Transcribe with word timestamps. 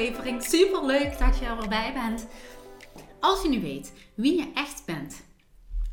Aflevering. 0.00 0.42
Super 0.42 0.86
leuk 0.86 1.18
dat 1.18 1.38
je 1.38 1.44
er 1.44 1.68
weer 1.68 1.92
bent. 1.92 2.26
Als 3.20 3.42
je 3.42 3.48
nu 3.48 3.60
weet 3.60 3.92
wie 4.14 4.36
je 4.36 4.50
echt 4.54 4.82
bent, 4.86 5.22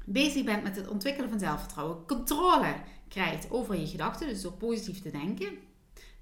bezig 0.06 0.44
bent 0.44 0.64
met 0.64 0.76
het 0.76 0.88
ontwikkelen 0.88 1.30
van 1.30 1.40
zelfvertrouwen, 1.40 2.06
controle 2.06 2.76
krijgt 3.08 3.52
over 3.52 3.80
je 3.80 3.88
gedachten, 3.88 4.28
dus 4.28 4.42
door 4.42 4.52
positief 4.52 5.02
te 5.02 5.12
denken, 5.12 5.48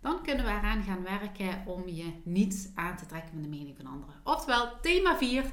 dan 0.01 0.23
kunnen 0.23 0.45
we 0.45 0.51
eraan 0.51 0.83
gaan 0.83 1.03
werken 1.03 1.63
om 1.65 1.87
je 1.87 2.11
niets 2.23 2.67
aan 2.75 2.97
te 2.97 3.05
trekken 3.05 3.31
van 3.31 3.41
de 3.41 3.47
mening 3.47 3.75
van 3.77 3.85
anderen. 3.85 4.15
Oftewel, 4.23 4.79
thema 4.81 5.17
4, 5.17 5.45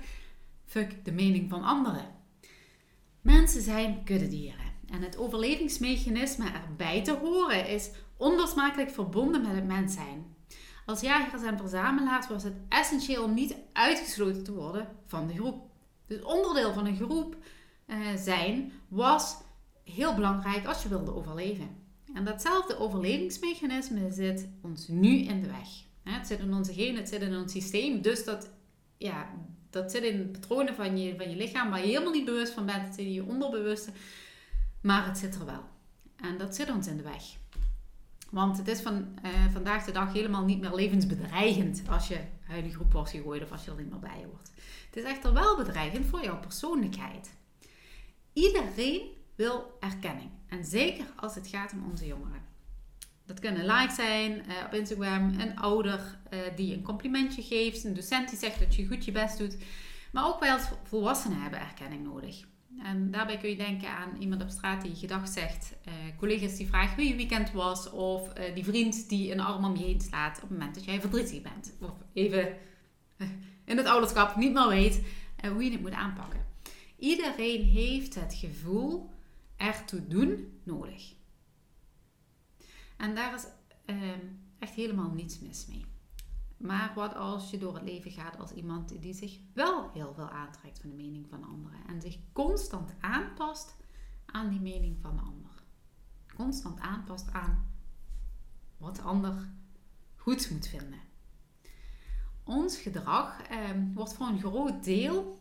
fuck 0.67 1.05
de 1.05 1.13
mening 1.13 1.51
van 1.51 1.63
anderen. 1.63 2.07
Mensen 3.21 3.63
zijn 3.63 4.05
kuddedieren. 4.05 4.73
En 4.91 5.03
het 5.03 5.17
overlevingsmechanisme 5.17 6.51
erbij 6.51 7.05
te 7.05 7.15
horen 7.15 7.69
is 7.69 7.91
onlosmakelijk 8.17 8.91
verbonden 8.91 9.43
met 9.43 9.55
het 9.55 9.67
mens 9.67 9.95
zijn. 9.95 10.32
Als 10.93 11.01
jagers 11.01 11.43
en 11.43 11.59
verzamelaars 11.59 12.29
was 12.29 12.43
het 12.43 12.55
essentieel 12.69 13.25
om 13.25 13.35
niet 13.35 13.55
uitgesloten 13.73 14.45
te 14.45 14.53
worden 14.53 14.89
van 15.07 15.27
de 15.27 15.35
groep. 15.35 15.71
Dus 16.07 16.23
onderdeel 16.23 16.73
van 16.73 16.87
een 16.87 16.97
groep 16.97 17.37
uh, 17.87 17.97
zijn 18.17 18.73
was 18.89 19.37
heel 19.85 20.15
belangrijk 20.15 20.67
als 20.67 20.83
je 20.83 20.89
wilde 20.89 21.15
overleven. 21.15 21.69
En 22.15 22.25
datzelfde 22.25 22.79
overlevingsmechanisme 22.79 24.11
zit 24.11 24.49
ons 24.63 24.89
nu 24.89 25.19
in 25.19 25.41
de 25.41 25.47
weg. 25.47 25.69
Het 26.03 26.27
zit 26.27 26.39
in 26.39 26.55
onze 26.55 26.73
genen, 26.73 26.97
het 26.97 27.09
zit 27.09 27.23
in 27.23 27.37
ons 27.37 27.53
systeem. 27.53 28.03
Dus 28.03 28.25
dat, 28.25 28.51
ja, 28.97 29.31
dat 29.71 29.91
zit 29.91 30.03
in 30.03 30.31
patronen 30.31 30.75
van 30.75 30.99
je, 30.99 31.17
van 31.17 31.31
je 31.31 31.37
lichaam 31.37 31.71
waar 31.71 31.81
je 31.81 31.87
helemaal 31.87 32.13
niet 32.13 32.25
bewust 32.25 32.53
van 32.53 32.67
bent. 32.67 32.83
Het 32.83 32.95
zit 32.95 33.05
in 33.05 33.13
je 33.13 33.25
onderbewuste. 33.25 33.91
Maar 34.83 35.07
het 35.07 35.19
zit 35.19 35.35
er 35.35 35.47
wel. 35.47 35.65
En 36.17 36.39
dat 36.39 36.55
zit 36.57 36.71
ons 36.71 36.87
in 36.87 36.97
de 36.97 37.03
weg. 37.03 37.41
Want 38.33 38.57
het 38.59 38.69
is 38.69 38.81
van 38.81 39.19
uh, 39.25 39.31
vandaag 39.53 39.85
de 39.85 39.93
dag 39.93 40.13
helemaal 40.13 40.45
niet 40.45 40.61
meer 40.61 40.75
levensbedreigend 40.75 41.83
als 41.89 42.09
je 42.09 42.21
uit 42.49 42.73
groep 42.73 42.93
wordt 42.93 43.11
gegooid 43.11 43.43
of 43.43 43.53
als 43.53 43.65
je 43.65 43.71
er 43.71 43.77
niet 43.77 43.91
meer 43.91 43.99
bij 43.99 44.25
hoort. 44.25 44.51
Het 44.87 44.97
is 44.97 45.03
echter 45.03 45.33
wel 45.33 45.57
bedreigend 45.57 46.07
voor 46.07 46.23
jouw 46.23 46.41
persoonlijkheid. 46.41 47.35
Iedereen 48.33 49.03
wil 49.35 49.77
erkenning. 49.81 50.31
En 50.49 50.65
zeker 50.65 51.05
als 51.17 51.35
het 51.35 51.47
gaat 51.49 51.73
om 51.73 51.91
onze 51.91 52.07
jongeren. 52.07 52.43
Dat 53.27 53.41
kunnen 53.41 53.65
likes 53.65 53.95
zijn 53.95 54.33
uh, 54.33 54.55
op 54.67 54.73
Instagram, 54.73 55.41
een 55.41 55.57
ouder 55.57 56.19
uh, 56.31 56.41
die 56.57 56.75
een 56.75 56.83
complimentje 56.83 57.43
geeft, 57.43 57.85
een 57.85 57.95
docent 57.95 58.29
die 58.29 58.39
zegt 58.39 58.59
dat 58.59 58.75
je 58.75 58.87
goed 58.87 59.05
je 59.05 59.13
best 59.13 59.39
doet. 59.39 59.57
Maar 60.13 60.27
ook 60.27 60.41
wij 60.41 60.53
als 60.53 60.69
volwassenen 60.83 61.43
hebben 61.43 61.61
erkenning 61.61 62.05
nodig. 62.05 62.45
En 62.83 63.11
daarbij 63.11 63.39
kun 63.39 63.51
je 63.51 63.57
denken 63.57 63.89
aan 63.89 64.17
iemand 64.19 64.43
op 64.43 64.49
straat 64.49 64.83
die 64.83 64.95
gedag 64.95 65.29
zegt, 65.29 65.75
uh, 65.89 65.93
collega's 66.17 66.57
die 66.57 66.67
vragen 66.67 66.95
hoe 66.95 67.09
je 67.09 67.17
weekend 67.17 67.53
was, 67.53 67.91
of 67.91 68.39
uh, 68.39 68.55
die 68.55 68.65
vriend 68.65 69.09
die 69.09 69.33
een 69.33 69.41
arm 69.41 69.65
om 69.65 69.77
je 69.77 69.85
heen 69.85 70.01
slaat 70.01 70.37
op 70.37 70.43
het 70.43 70.51
moment 70.51 70.75
dat 70.75 70.85
jij 70.85 71.01
verdrietig 71.01 71.43
bent. 71.43 71.75
Of 71.81 71.93
even 72.13 72.57
uh, 73.19 73.29
in 73.65 73.77
het 73.77 73.87
ouderschap 73.87 74.37
niet 74.37 74.53
meer 74.53 74.69
weet 74.69 75.03
hoe 75.53 75.65
je 75.65 75.71
het 75.71 75.81
moet 75.81 75.93
aanpakken. 75.93 76.47
Iedereen 76.99 77.65
heeft 77.65 78.15
het 78.15 78.35
gevoel 78.35 79.11
ertoe 79.57 80.09
doen 80.09 80.61
nodig. 80.63 81.13
En 82.97 83.15
daar 83.15 83.35
is 83.35 83.45
ehm, 83.85 84.27
echt 84.59 84.75
helemaal 84.75 85.11
niets 85.11 85.41
mis 85.41 85.67
mee. 85.69 85.85
Maar 86.63 86.93
wat 86.95 87.15
als 87.15 87.51
je 87.51 87.59
door 87.59 87.75
het 87.75 87.83
leven 87.83 88.11
gaat 88.11 88.39
als 88.39 88.53
iemand 88.53 89.03
die 89.03 89.15
zich 89.15 89.39
wel 89.53 89.91
heel 89.91 90.15
veel 90.15 90.29
aantrekt 90.29 90.81
van 90.81 90.91
de 90.91 90.97
mening 90.97 91.27
van 91.29 91.45
anderen 91.45 91.79
en 91.87 92.01
zich 92.01 92.19
constant 92.33 92.95
aanpast 93.01 93.77
aan 94.27 94.49
die 94.49 94.61
mening 94.61 94.97
van 95.01 95.17
de 95.17 95.23
ander? 95.23 95.51
Constant 96.37 96.81
aanpast 96.81 97.33
aan 97.33 97.71
wat 98.77 98.97
de 98.97 99.03
ander 99.03 99.49
goed 100.17 100.51
moet 100.51 100.67
vinden. 100.69 101.01
Ons 102.45 102.77
gedrag 102.77 103.43
eh, 103.43 103.59
wordt 103.95 104.15
voor 104.15 104.27
een 104.27 104.39
groot 104.39 104.85
deel 104.85 105.41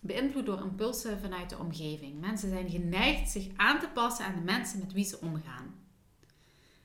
beïnvloed 0.00 0.46
door 0.46 0.60
impulsen 0.60 1.20
vanuit 1.20 1.50
de 1.50 1.58
omgeving. 1.58 2.20
Mensen 2.20 2.48
zijn 2.48 2.70
geneigd 2.70 3.30
zich 3.30 3.56
aan 3.56 3.80
te 3.80 3.88
passen 3.88 4.24
aan 4.24 4.34
de 4.34 4.40
mensen 4.40 4.78
met 4.78 4.92
wie 4.92 5.04
ze 5.04 5.20
omgaan. 5.20 5.74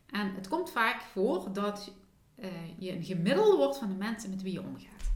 En 0.05 0.35
het 0.35 0.47
komt 0.47 0.69
vaak 0.69 1.01
voor 1.01 1.53
dat 1.53 1.91
uh, 2.39 2.47
je 2.77 2.91
een 2.91 3.03
gemiddelde 3.03 3.57
wordt 3.57 3.77
van 3.77 3.89
de 3.89 3.95
mensen 3.95 4.29
met 4.29 4.41
wie 4.41 4.53
je 4.53 4.61
omgaat. 4.61 5.11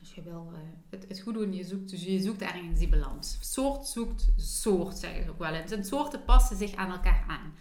Dus 0.00 0.14
je 0.14 0.22
wil 0.22 0.50
uh, 0.52 0.58
het, 0.90 1.08
het, 1.08 1.20
goed 1.20 1.34
doen, 1.34 1.52
je 1.52 1.64
zoekt, 1.64 1.90
dus 1.90 2.04
je 2.04 2.20
zoekt 2.20 2.42
ergens 2.42 2.78
die 2.78 2.88
balans. 2.88 3.38
Soort 3.40 3.86
zoekt 3.86 4.32
soort, 4.36 4.98
zeggen 4.98 5.24
ze 5.24 5.30
ook 5.30 5.38
wel. 5.38 5.52
En 5.52 5.84
soorten 5.84 6.24
passen 6.24 6.56
zich 6.56 6.74
aan 6.74 6.90
elkaar 6.90 7.24
aan. 7.28 7.54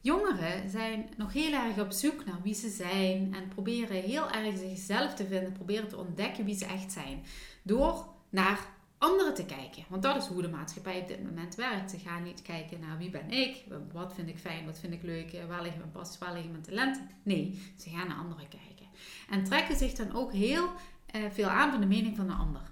Jongeren 0.00 0.70
zijn 0.70 1.08
nog 1.16 1.32
heel 1.32 1.52
erg 1.52 1.78
op 1.78 1.92
zoek 1.92 2.24
naar 2.24 2.42
wie 2.42 2.54
ze 2.54 2.68
zijn 2.68 3.34
en 3.34 3.48
proberen 3.48 4.02
heel 4.02 4.30
erg 4.30 4.58
zichzelf 4.58 5.14
te 5.14 5.26
vinden, 5.26 5.52
proberen 5.52 5.88
te 5.88 5.96
ontdekken 5.96 6.44
wie 6.44 6.56
ze 6.56 6.66
echt 6.66 6.92
zijn. 6.92 7.22
Door 7.62 8.06
naar 8.30 8.77
anderen 8.98 9.34
te 9.34 9.44
kijken. 9.44 9.84
Want 9.88 10.02
dat 10.02 10.16
is 10.16 10.26
hoe 10.26 10.42
de 10.42 10.48
maatschappij 10.48 11.00
op 11.00 11.08
dit 11.08 11.22
moment 11.24 11.54
werkt. 11.54 11.90
Ze 11.90 11.98
gaan 11.98 12.22
niet 12.22 12.42
kijken 12.42 12.80
naar 12.80 12.98
wie 12.98 13.10
ben 13.10 13.30
ik, 13.30 13.64
wat 13.92 14.14
vind 14.14 14.28
ik 14.28 14.38
fijn, 14.38 14.64
wat 14.64 14.78
vind 14.78 14.92
ik 14.92 15.02
leuk, 15.02 15.38
waar 15.48 15.62
liggen 15.62 15.80
mijn 15.80 15.92
passies, 15.92 16.18
waar 16.18 16.32
liggen 16.32 16.50
mijn 16.50 16.62
talenten. 16.62 17.10
Nee, 17.22 17.62
ze 17.78 17.90
gaan 17.90 18.08
naar 18.08 18.16
anderen 18.16 18.48
kijken. 18.48 18.86
En 19.30 19.44
trekken 19.44 19.76
zich 19.76 19.92
dan 19.92 20.14
ook 20.14 20.32
heel 20.32 20.68
eh, 21.06 21.22
veel 21.30 21.46
aan 21.46 21.70
van 21.70 21.80
de 21.80 21.86
mening 21.86 22.16
van 22.16 22.26
de 22.26 22.32
ander. 22.32 22.62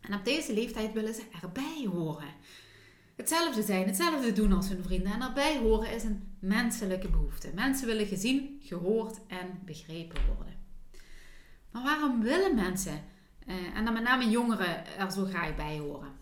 En 0.00 0.14
op 0.14 0.24
deze 0.24 0.52
leeftijd 0.54 0.92
willen 0.92 1.14
ze 1.14 1.22
erbij 1.42 1.88
horen. 1.92 2.34
Hetzelfde 3.16 3.62
zijn, 3.62 3.86
hetzelfde 3.86 4.32
doen 4.32 4.52
als 4.52 4.68
hun 4.68 4.82
vrienden. 4.82 5.12
En 5.12 5.22
erbij 5.22 5.58
horen 5.58 5.92
is 5.92 6.04
een 6.04 6.36
menselijke 6.38 7.08
behoefte. 7.08 7.50
Mensen 7.54 7.86
willen 7.86 8.06
gezien, 8.06 8.60
gehoord 8.62 9.18
en 9.26 9.60
begrepen 9.64 10.20
worden. 10.36 10.54
Maar 11.70 11.82
waarom 11.82 12.22
willen 12.22 12.54
mensen 12.54 13.02
uh, 13.48 13.76
en 13.76 13.84
dan 13.84 13.94
met 13.94 14.02
name 14.02 14.30
jongeren 14.30 14.98
er 14.98 15.10
zo 15.10 15.24
graag 15.24 15.56
bij 15.56 15.78
horen. 15.78 16.12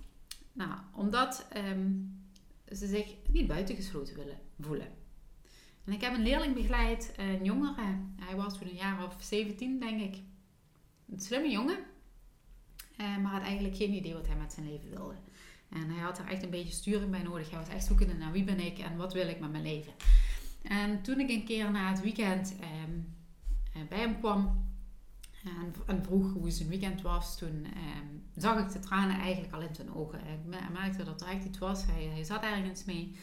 Nou, 0.53 0.71
omdat 0.93 1.47
um, 1.57 2.21
ze 2.73 2.87
zich 2.87 3.15
niet 3.31 3.47
buitengesloten 3.47 4.17
willen 4.17 4.39
voelen. 4.61 4.89
En 5.85 5.93
ik 5.93 6.01
heb 6.01 6.15
een 6.15 6.23
leerling 6.23 6.55
begeleid, 6.55 7.15
een 7.17 7.45
jongere. 7.45 7.99
Hij 8.17 8.37
was 8.37 8.59
toen 8.59 8.69
een 8.69 8.75
jaar 8.75 9.05
of 9.05 9.17
17, 9.21 9.81
denk 9.81 10.01
ik. 10.01 10.17
Een 11.09 11.21
slimme 11.21 11.51
jongen. 11.51 11.79
Uh, 13.01 13.17
maar 13.19 13.33
had 13.33 13.43
eigenlijk 13.43 13.77
geen 13.77 13.93
idee 13.93 14.15
wat 14.15 14.27
hij 14.27 14.37
met 14.37 14.53
zijn 14.53 14.71
leven 14.71 14.91
wilde. 14.91 15.15
En 15.69 15.91
hij 15.91 16.03
had 16.03 16.19
er 16.19 16.27
echt 16.27 16.43
een 16.43 16.51
beetje 16.51 16.73
sturing 16.73 17.11
bij 17.11 17.23
nodig. 17.23 17.51
Hij 17.51 17.59
was 17.59 17.69
echt 17.69 17.85
zoekende 17.85 18.15
naar 18.15 18.33
wie 18.33 18.45
ben 18.45 18.61
ik 18.61 18.79
en 18.79 18.97
wat 18.97 19.13
wil 19.13 19.29
ik 19.29 19.41
met 19.41 19.51
mijn 19.51 19.63
leven. 19.63 19.93
En 20.63 21.03
toen 21.03 21.21
ik 21.21 21.31
een 21.31 21.45
keer 21.45 21.71
na 21.71 21.91
het 21.91 22.01
weekend 22.01 22.57
um, 22.85 23.15
bij 23.89 23.99
hem 23.99 24.19
kwam, 24.19 24.66
en, 25.47 25.75
en, 25.87 26.05
vroeg 26.05 26.33
hoe 26.33 26.51
zijn 26.51 26.69
weekend 26.69 27.03
was, 27.03 27.39
toen 27.39 27.65
ehm, 27.65 28.07
zag 28.37 28.59
ik 28.59 28.73
de 28.73 28.79
tranen 28.79 29.19
eigenlijk 29.19 29.55
al 29.55 29.61
in 29.61 29.75
zijn 29.75 29.95
ogen. 29.95 30.19
Ik 30.19 30.73
merkte 30.73 31.05
dat 31.05 31.21
er 31.21 31.29
echt 31.29 31.45
iets 31.45 31.59
was. 31.59 31.87
Hij, 31.87 32.05
hij 32.05 32.25
zat 32.25 32.43
ergens 32.43 32.85
mee. 32.85 33.17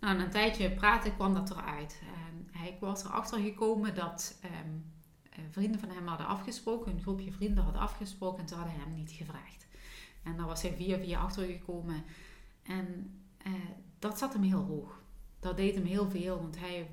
Nou, 0.00 0.16
na 0.16 0.24
een 0.24 0.30
tijdje 0.30 0.70
praten 0.70 1.14
kwam 1.14 1.34
dat 1.34 1.50
eruit. 1.50 2.00
En 2.02 2.48
hij 2.50 2.76
was 2.80 3.04
erachter 3.04 3.40
gekomen 3.40 3.94
dat 3.94 4.38
ehm, 4.40 4.70
eh, 5.30 5.44
vrienden 5.50 5.80
van 5.80 5.90
hem 5.90 6.06
hadden 6.06 6.26
afgesproken, 6.26 6.92
een 6.92 7.02
groepje 7.02 7.32
vrienden 7.32 7.64
had 7.64 7.76
afgesproken 7.76 8.42
en 8.42 8.48
ze 8.48 8.54
hadden 8.54 8.74
hem 8.74 8.94
niet 8.94 9.10
gevraagd. 9.10 9.66
En 10.22 10.36
daar 10.36 10.46
was 10.46 10.62
hij 10.62 10.74
via 10.76 10.98
via 10.98 11.20
achter 11.20 11.46
gekomen. 11.46 12.04
En 12.62 13.20
uh, 13.46 13.52
dat 13.98 14.18
zat 14.18 14.32
hem 14.32 14.42
heel 14.42 14.64
hoog. 14.64 15.02
Dat 15.38 15.56
deed 15.56 15.74
hem 15.74 15.84
heel 15.84 16.10
veel, 16.10 16.38
want 16.40 16.58
hij 16.58 16.88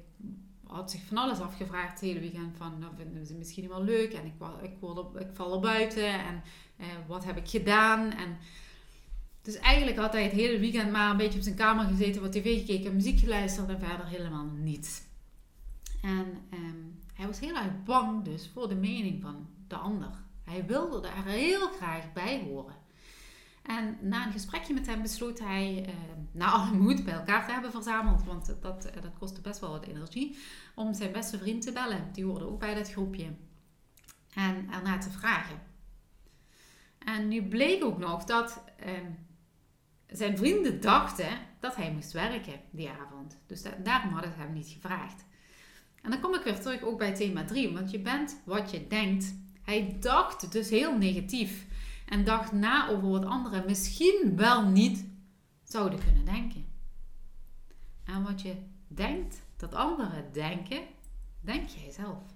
had 0.67 0.91
zich 0.91 1.01
van 1.01 1.17
alles 1.17 1.39
afgevraagd 1.39 1.91
het 1.91 1.99
hele 1.99 2.19
weekend. 2.19 2.57
Van, 2.57 2.79
nou 2.79 2.91
vinden 2.97 3.25
ze 3.25 3.33
misschien 3.33 3.67
wel 3.67 3.83
leuk 3.83 4.13
en 4.13 4.25
ik, 4.25 4.33
ik, 4.61 4.77
word 4.79 5.21
ik 5.21 5.27
val 5.33 5.53
er 5.53 5.59
buiten 5.59 6.09
en 6.09 6.43
uh, 6.79 6.85
wat 7.07 7.25
heb 7.25 7.37
ik 7.37 7.47
gedaan. 7.49 8.11
En, 8.11 8.37
dus 9.41 9.55
eigenlijk 9.55 9.97
had 9.97 10.13
hij 10.13 10.23
het 10.23 10.31
hele 10.31 10.59
weekend 10.59 10.91
maar 10.91 11.11
een 11.11 11.17
beetje 11.17 11.37
op 11.37 11.43
zijn 11.43 11.55
kamer 11.55 11.85
gezeten, 11.85 12.21
wat 12.21 12.31
tv 12.31 12.59
gekeken, 12.59 12.95
muziek 12.95 13.19
geluisterd 13.19 13.69
en 13.69 13.79
verder 13.79 14.07
helemaal 14.07 14.45
niets. 14.45 15.01
En 16.01 16.25
um, 16.53 16.99
hij 17.13 17.25
was 17.25 17.39
heel 17.39 17.55
erg 17.55 17.83
bang 17.83 18.23
dus 18.23 18.49
voor 18.53 18.69
de 18.69 18.75
mening 18.75 19.21
van 19.21 19.47
de 19.67 19.75
ander. 19.75 20.11
Hij 20.43 20.65
wilde 20.65 21.07
er 21.07 21.23
heel 21.23 21.67
graag 21.67 22.13
bij 22.13 22.43
horen. 22.43 22.75
En 23.67 23.97
na 24.01 24.25
een 24.25 24.31
gesprekje 24.31 24.73
met 24.73 24.85
hem 24.85 25.01
besloot 25.01 25.39
hij, 25.39 25.85
uh, 25.87 25.93
na 26.31 26.51
alle 26.51 26.73
moed 26.77 27.05
bij 27.05 27.13
elkaar 27.13 27.45
te 27.45 27.51
hebben 27.51 27.71
verzameld, 27.71 28.23
want 28.23 28.55
dat, 28.61 28.85
eh, 28.85 29.01
dat 29.01 29.17
kostte 29.19 29.41
best 29.41 29.59
wel 29.59 29.69
wat 29.71 29.85
energie, 29.85 30.37
om 30.75 30.93
zijn 30.93 31.11
beste 31.11 31.37
vriend 31.37 31.61
te 31.61 31.71
bellen. 31.71 32.09
Die 32.13 32.25
hoorde 32.25 32.47
ook 32.47 32.59
bij 32.59 32.75
dat 32.75 32.91
groepje. 32.91 33.25
En 34.33 34.71
ernaar 34.71 35.01
te 35.01 35.09
vragen. 35.09 35.61
En 36.97 37.27
nu 37.27 37.43
bleek 37.43 37.83
ook 37.83 37.97
nog 37.97 38.23
dat 38.23 38.63
uh, 38.85 38.91
zijn 40.07 40.37
vrienden 40.37 40.81
dachten 40.81 41.29
dat 41.59 41.75
hij 41.75 41.91
moest 41.91 42.11
werken 42.11 42.59
die 42.71 42.89
avond. 42.89 43.37
Dus 43.45 43.63
daarom 43.83 44.11
hadden 44.13 44.31
ze 44.31 44.39
hem 44.39 44.53
niet 44.53 44.67
gevraagd. 44.67 45.25
En 46.01 46.11
dan 46.11 46.19
kom 46.19 46.33
ik 46.33 46.43
weer 46.43 46.59
terug 46.59 46.81
ook 46.81 46.97
bij 46.97 47.15
thema 47.15 47.45
3, 47.45 47.73
want 47.73 47.91
je 47.91 47.99
bent 47.99 48.41
wat 48.45 48.71
je 48.71 48.87
denkt. 48.87 49.35
Hij 49.61 49.97
dacht 49.99 50.51
dus 50.51 50.69
heel 50.69 50.97
negatief 50.97 51.65
en 52.07 52.23
dacht 52.23 52.51
na 52.51 52.89
over 52.89 53.09
wat 53.09 53.25
anderen 53.25 53.65
misschien 53.65 54.33
wel 54.35 54.67
niet 54.67 55.05
zouden 55.63 55.99
kunnen 56.03 56.25
denken. 56.25 56.65
En 58.03 58.23
wat 58.23 58.41
je 58.41 58.55
denkt 58.87 59.41
dat 59.57 59.75
anderen 59.75 60.33
denken, 60.33 60.79
denk 61.41 61.69
jij 61.69 61.91
zelf. 61.91 62.35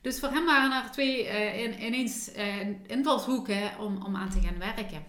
Dus 0.00 0.20
voor 0.20 0.28
hem 0.28 0.44
waren 0.44 0.84
er 0.84 0.90
twee 0.90 1.24
uh, 1.24 1.84
ineens 1.86 2.36
uh, 2.36 2.68
invalshoeken 2.86 3.78
om, 3.78 4.02
om 4.02 4.16
aan 4.16 4.30
te 4.30 4.40
gaan 4.40 4.58
werken. 4.58 5.04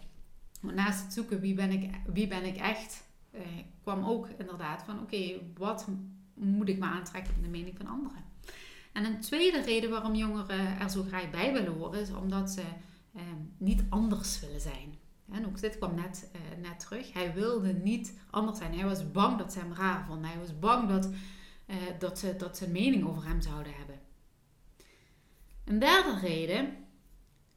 naast 0.61 1.03
het 1.03 1.13
zoeken 1.13 1.39
wie 1.39 1.53
ben 1.53 1.71
ik, 1.71 1.89
wie 2.05 2.27
ben 2.27 2.45
ik 2.45 2.57
echt, 2.57 3.03
uh, 3.31 3.41
kwam 3.81 4.05
ook 4.05 4.27
inderdaad 4.37 4.83
van 4.83 4.99
oké, 4.99 5.39
wat 5.57 5.87
moet 6.33 6.69
ik 6.69 6.79
me 6.79 6.85
aantrekken 6.85 7.33
van 7.33 7.43
de 7.43 7.49
mening 7.49 7.77
van 7.77 7.87
anderen. 7.87 8.23
En 8.93 9.05
een 9.05 9.19
tweede 9.19 9.61
reden 9.61 9.89
waarom 9.89 10.15
jongeren 10.15 10.79
er 10.79 10.89
zo 10.89 11.03
graag 11.03 11.29
bij 11.29 11.53
willen 11.53 11.73
horen, 11.73 12.01
is 12.01 12.11
omdat 12.11 12.49
ze 12.51 12.61
eh, 13.13 13.21
niet 13.57 13.83
anders 13.89 14.39
willen 14.39 14.61
zijn. 14.61 14.97
En 15.31 15.45
ook 15.45 15.59
dit 15.61 15.77
kwam 15.77 15.95
net, 15.95 16.29
eh, 16.33 16.41
net 16.61 16.79
terug. 16.79 17.13
Hij 17.13 17.33
wilde 17.33 17.73
niet 17.73 18.13
anders 18.29 18.57
zijn. 18.57 18.73
Hij 18.73 18.85
was 18.85 19.11
bang 19.11 19.37
dat 19.37 19.53
ze 19.53 19.59
hem 19.59 19.73
raar 19.73 20.05
vonden. 20.05 20.29
Hij 20.29 20.39
was 20.39 20.59
bang 20.59 20.89
dat, 20.89 21.09
eh, 21.65 21.77
dat, 21.99 22.19
ze, 22.19 22.35
dat 22.35 22.61
een 22.61 22.71
mening 22.71 23.07
over 23.07 23.27
hem 23.27 23.41
zouden 23.41 23.73
hebben. 23.75 23.99
Een 25.65 25.79
derde 25.79 26.19
reden 26.19 26.73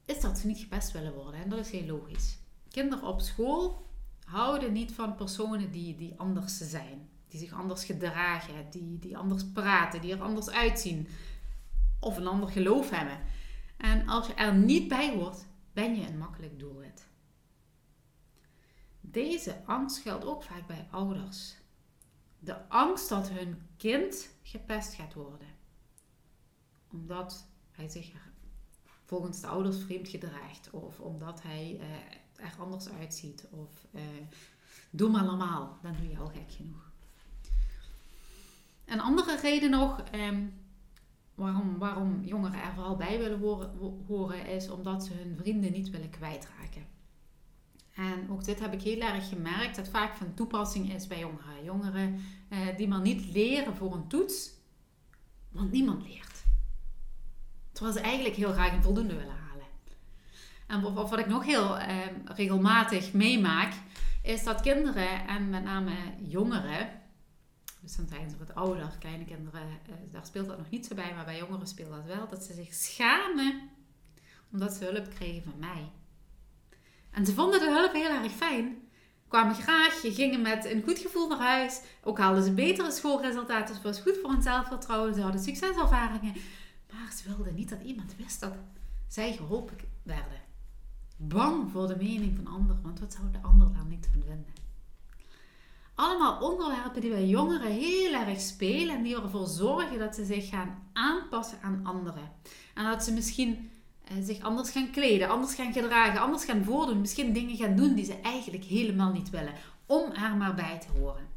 is 0.05 0.21
dat 0.21 0.39
ze 0.39 0.47
niet 0.47 0.59
gepest 0.59 0.93
willen 0.93 1.15
worden. 1.15 1.43
En 1.43 1.49
dat 1.49 1.59
is 1.59 1.71
heel 1.71 1.87
logisch. 1.87 2.39
Kinderen 2.71 3.09
op 3.09 3.21
school 3.21 3.87
houden 4.25 4.73
niet 4.73 4.93
van 4.93 5.15
personen 5.15 5.71
die, 5.71 5.97
die 5.97 6.15
anders 6.17 6.59
zijn 6.59 7.09
die 7.37 7.49
zich 7.49 7.59
anders 7.59 7.85
gedragen, 7.85 8.71
die, 8.71 8.99
die 8.99 9.17
anders 9.17 9.45
praten, 9.53 10.01
die 10.01 10.13
er 10.13 10.23
anders 10.23 10.51
uitzien 10.51 11.09
of 12.01 12.17
een 12.17 12.27
ander 12.27 12.49
geloof 12.49 12.91
hebben. 12.91 13.19
En 13.77 14.09
als 14.09 14.27
je 14.27 14.35
er 14.35 14.55
niet 14.55 14.89
bij 14.89 15.15
hoort, 15.15 15.47
ben 15.73 15.97
je 15.97 16.07
een 16.07 16.19
makkelijk 16.19 16.59
doelwit. 16.59 17.07
Deze 19.01 19.65
angst 19.67 19.99
geldt 19.99 20.25
ook 20.25 20.43
vaak 20.43 20.67
bij 20.67 20.87
ouders. 20.91 21.55
De 22.39 22.69
angst 22.69 23.09
dat 23.09 23.29
hun 23.29 23.69
kind 23.77 24.29
gepest 24.43 24.95
gaat 24.95 25.15
worden. 25.15 25.49
Omdat 26.91 27.47
hij 27.71 27.89
zich 27.89 28.13
volgens 29.05 29.41
de 29.41 29.47
ouders 29.47 29.83
vreemd 29.83 30.09
gedraagt. 30.09 30.71
Of 30.71 31.01
omdat 31.01 31.43
hij 31.43 31.81
uh, 31.81 32.47
er 32.47 32.55
anders 32.59 32.89
uitziet. 32.89 33.47
Of 33.51 33.87
uh, 33.91 34.03
doe 34.91 35.11
maar 35.11 35.25
normaal, 35.25 35.79
dan 35.83 35.97
doe 35.97 36.09
je 36.09 36.19
al 36.19 36.29
gek 36.29 36.53
genoeg. 36.53 36.95
Een 38.87 39.01
andere 39.01 39.37
reden 39.41 39.71
nog 39.71 40.03
ehm, 40.11 40.43
waarom, 41.35 41.79
waarom 41.79 42.25
jongeren 42.25 42.63
er 42.63 42.73
vooral 42.75 42.97
bij 42.97 43.19
willen 43.19 43.39
horen, 43.39 43.71
horen, 44.07 44.47
is 44.47 44.71
omdat 44.71 45.05
ze 45.05 45.13
hun 45.13 45.37
vrienden 45.37 45.73
niet 45.73 45.91
willen 45.91 46.11
kwijtraken. 46.11 46.87
En 47.95 48.31
ook 48.31 48.45
dit 48.45 48.61
heb 48.61 48.73
ik 48.73 48.83
heel 48.83 49.01
erg 49.01 49.29
gemerkt, 49.29 49.77
dat 49.77 49.89
vaak 49.89 50.17
van 50.17 50.35
toepassing 50.35 50.93
is 50.95 51.07
bij 51.07 51.19
jongeren. 51.19 51.65
Jongeren 51.65 52.21
eh, 52.49 52.59
die 52.77 52.89
maar 52.89 53.01
niet 53.01 53.33
leren 53.33 53.77
voor 53.77 53.95
een 53.95 54.09
toets, 54.09 54.51
want 55.49 55.73
niemand 55.73 56.03
leert. 56.09 56.45
Terwijl 57.73 57.97
ze 57.97 58.03
eigenlijk 58.03 58.35
heel 58.35 58.53
graag 58.53 58.73
een 58.73 58.83
voldoende 58.83 59.17
willen 59.17 59.37
halen. 59.49 59.67
En 60.67 60.95
wat, 60.95 61.19
ik 61.19 61.27
nog 61.27 61.45
heel 61.45 61.79
eh, 61.79 61.97
regelmatig 62.25 63.13
meemaak, 63.13 63.73
is 64.23 64.45
dat 64.45 64.61
kinderen 64.61 65.27
en 65.27 65.51
met 65.51 65.65
name 65.65 65.93
jongeren 66.23 66.89
dus 67.87 68.09
zijn 68.09 68.31
ze 68.31 68.37
wat 68.39 68.55
ouder, 68.55 68.97
kleine 68.99 69.25
kinderen, 69.25 69.63
uh, 69.63 69.95
daar 70.13 70.27
speelt 70.27 70.47
dat 70.47 70.59
nog 70.59 70.71
niet 70.71 70.87
zo 70.87 70.95
bij, 70.95 71.15
maar 71.15 71.25
bij 71.25 71.39
jongeren 71.39 71.67
speelt 71.67 71.91
dat 71.91 72.05
wel. 72.05 72.29
Dat 72.29 72.45
ze 72.45 72.53
zich 72.53 72.75
schamen 72.75 73.71
omdat 74.53 74.73
ze 74.73 74.85
hulp 74.85 75.09
kregen 75.15 75.43
van 75.43 75.59
mij. 75.59 75.91
En 77.11 77.27
ze 77.27 77.33
vonden 77.33 77.61
de 77.61 77.71
hulp 77.71 77.93
heel 77.93 78.23
erg 78.23 78.33
fijn. 78.33 78.77
Kwamen 79.29 79.55
graag, 79.55 80.01
gingen 80.01 80.43
met 80.43 80.65
een 80.65 80.83
goed 80.83 80.99
gevoel 80.99 81.29
naar 81.29 81.39
huis. 81.39 81.81
Ook 82.03 82.19
haalden 82.19 82.43
ze 82.43 82.53
betere 82.53 82.91
schoolresultaten. 82.91 83.75
Dus 83.75 83.83
was 83.83 84.01
goed 84.01 84.19
voor 84.23 84.31
hun 84.31 84.43
zelfvertrouwen. 84.43 85.15
Ze 85.15 85.21
hadden 85.21 85.41
succeservaringen. 85.41 86.33
Maar 86.93 87.13
ze 87.13 87.29
wilden 87.29 87.55
niet 87.55 87.69
dat 87.69 87.83
iemand 87.83 88.17
wist 88.17 88.41
dat 88.41 88.53
zij 89.09 89.33
geholpen 89.33 89.77
werden. 90.03 90.41
Bang 91.17 91.71
voor 91.71 91.87
de 91.87 91.97
mening 91.97 92.37
van 92.37 92.47
anderen, 92.47 92.83
want 92.83 93.01
wat 93.01 93.13
zou 93.13 93.31
de 93.31 93.43
ander 93.43 93.73
daar 93.73 93.87
niet 93.87 94.09
van 94.13 94.23
vinden? 94.23 94.66
Allemaal 95.97 96.41
onderwerpen 96.41 97.01
die 97.01 97.11
bij 97.11 97.27
jongeren 97.27 97.71
heel 97.71 98.13
erg 98.13 98.41
spelen 98.41 98.97
en 98.97 99.03
die 99.03 99.23
ervoor 99.23 99.47
zorgen 99.47 99.99
dat 99.99 100.15
ze 100.15 100.25
zich 100.25 100.49
gaan 100.49 100.89
aanpassen 100.93 101.59
aan 101.63 101.81
anderen. 101.83 102.33
En 102.75 102.85
dat 102.85 103.05
ze 103.05 103.13
misschien 103.13 103.71
eh, 104.05 104.17
zich 104.23 104.41
anders 104.41 104.71
gaan 104.71 104.91
kleden, 104.91 105.29
anders 105.29 105.55
gaan 105.55 105.73
gedragen, 105.73 106.21
anders 106.21 106.45
gaan 106.45 106.65
voordoen, 106.65 107.01
misschien 107.01 107.33
dingen 107.33 107.57
gaan 107.57 107.77
doen 107.77 107.95
die 107.95 108.05
ze 108.05 108.21
eigenlijk 108.21 108.65
helemaal 108.65 109.13
niet 109.13 109.31
willen, 109.31 109.55
om 109.87 110.13
er 110.13 110.37
maar 110.37 110.55
bij 110.55 110.81
te 110.81 110.99
horen. 110.99 111.29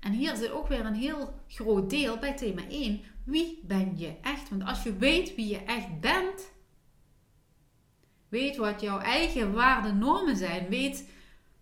En 0.00 0.12
hier 0.12 0.36
zit 0.36 0.50
ook 0.50 0.68
weer 0.68 0.86
een 0.86 0.94
heel 0.94 1.34
groot 1.48 1.90
deel 1.90 2.18
bij 2.18 2.36
thema 2.36 2.62
1. 2.68 3.00
Wie 3.24 3.60
ben 3.62 3.98
je 3.98 4.14
echt? 4.22 4.48
Want 4.48 4.64
als 4.64 4.82
je 4.82 4.96
weet 4.96 5.34
wie 5.34 5.48
je 5.48 5.58
echt 5.58 6.00
bent, 6.00 6.50
weet 8.28 8.56
wat 8.56 8.80
jouw 8.80 8.98
eigen 8.98 9.52
waarden, 9.52 9.98
normen 9.98 10.36
zijn, 10.36 10.68
weet 10.68 11.08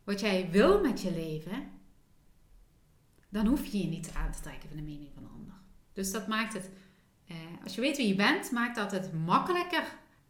wat 0.05 0.21
jij 0.21 0.49
wil 0.51 0.81
met 0.81 1.03
je 1.03 1.13
leven, 1.13 1.80
dan 3.31 3.47
hoef 3.47 3.67
je 3.67 3.79
je 3.79 3.87
niet 3.87 4.13
aan 4.15 4.33
te 4.33 4.41
trekken 4.41 4.69
van 4.69 4.79
de 4.79 4.85
mening 4.85 5.11
van 5.15 5.23
de 5.23 5.29
ander. 5.29 5.55
Dus 5.93 6.13
dat 6.13 6.27
maakt 6.27 6.53
het, 6.53 6.71
eh, 7.27 7.37
als 7.65 7.75
je 7.75 7.81
weet 7.81 7.97
wie 7.97 8.09
je 8.09 8.15
bent, 8.15 8.51
maakt 8.51 8.77
dat 8.77 8.93
het 8.93 9.13
makkelijker 9.25 9.85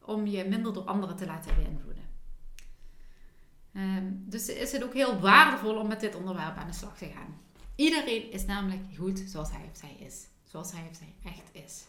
om 0.05 0.27
je 0.27 0.45
minder 0.45 0.73
door 0.73 0.85
anderen 0.85 1.17
te 1.17 1.27
laten 1.27 1.55
beïnvloeden. 1.55 2.09
Um, 3.73 4.25
dus 4.29 4.49
is 4.49 4.73
het 4.73 4.85
ook 4.85 4.95
heel 4.95 5.21
waardevol 5.21 5.79
om 5.79 5.89
met 5.89 6.01
dit 6.01 6.15
onderwerp 6.15 6.57
aan 6.57 6.67
de 6.67 6.73
slag 6.73 6.99
te 6.99 7.07
gaan. 7.07 7.41
Iedereen 7.75 8.33
is 8.33 8.45
namelijk 8.45 8.83
goed 8.97 9.19
zoals 9.19 9.51
hij 9.51 9.69
of 9.71 9.77
zij 9.77 9.97
is. 9.99 10.27
Zoals 10.45 10.73
hij 10.73 10.87
of 10.91 10.97
zij 10.97 11.15
echt 11.25 11.65
is. 11.65 11.85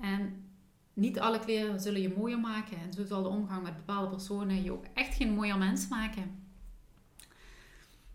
En 0.00 0.50
niet 0.92 1.20
alle 1.20 1.38
kleren 1.38 1.80
zullen 1.80 2.00
je 2.00 2.14
mooier 2.16 2.40
maken. 2.40 2.78
En 2.78 2.92
zo 2.92 3.04
zal 3.04 3.22
de 3.22 3.28
omgang 3.28 3.62
met 3.62 3.76
bepaalde 3.76 4.08
personen 4.08 4.62
je 4.62 4.72
ook 4.72 4.84
echt 4.94 5.14
geen 5.14 5.34
mooier 5.34 5.58
mens 5.58 5.88
maken. 5.88 6.45